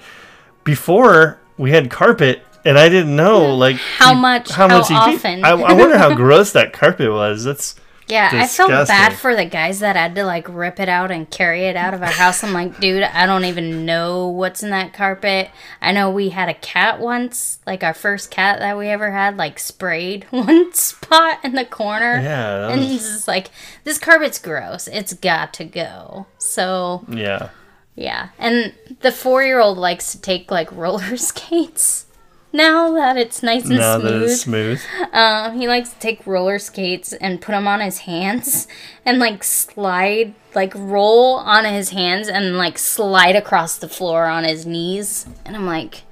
[0.63, 5.15] before we had carpet and I didn't know like How much- how he peed.
[5.15, 5.45] often.
[5.45, 7.43] I, I wonder how gross that carpet was.
[7.43, 7.75] That's
[8.07, 11.29] Yeah, I felt bad for the guys that had to like rip it out and
[11.29, 12.43] carry it out of our house.
[12.43, 15.49] I'm like, dude, I don't even know what's in that carpet.
[15.81, 19.37] I know we had a cat once, like our first cat that we ever had,
[19.37, 22.15] like sprayed one spot in the corner.
[22.21, 23.49] Yeah, that And was- it's just like,
[23.85, 24.87] this carpet's gross.
[24.87, 26.25] It's got to go.
[26.37, 27.49] So, yeah.
[27.95, 28.29] Yeah.
[28.39, 32.05] And the four year old likes to take like roller skates
[32.53, 34.11] now that it's nice and Now smooth.
[34.11, 34.81] that it's smooth.
[35.13, 38.67] Um, he likes to take roller skates and put them on his hands
[39.05, 44.43] and like slide, like roll on his hands and like slide across the floor on
[44.43, 45.25] his knees.
[45.45, 46.03] And I'm like,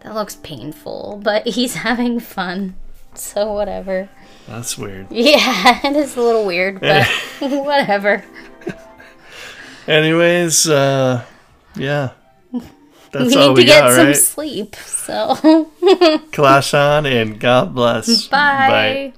[0.00, 2.76] that looks painful, but he's having fun.
[3.14, 4.10] So whatever.
[4.46, 5.06] That's weird.
[5.10, 7.06] Yeah, it is a little weird, but
[7.40, 8.22] whatever.
[9.86, 11.24] Anyways, uh,
[11.76, 12.10] yeah.
[13.12, 14.16] That's we all need we to get got, some right?
[14.16, 14.76] sleep.
[14.76, 15.70] So
[16.32, 18.26] Clash on and God bless.
[18.28, 19.12] bye.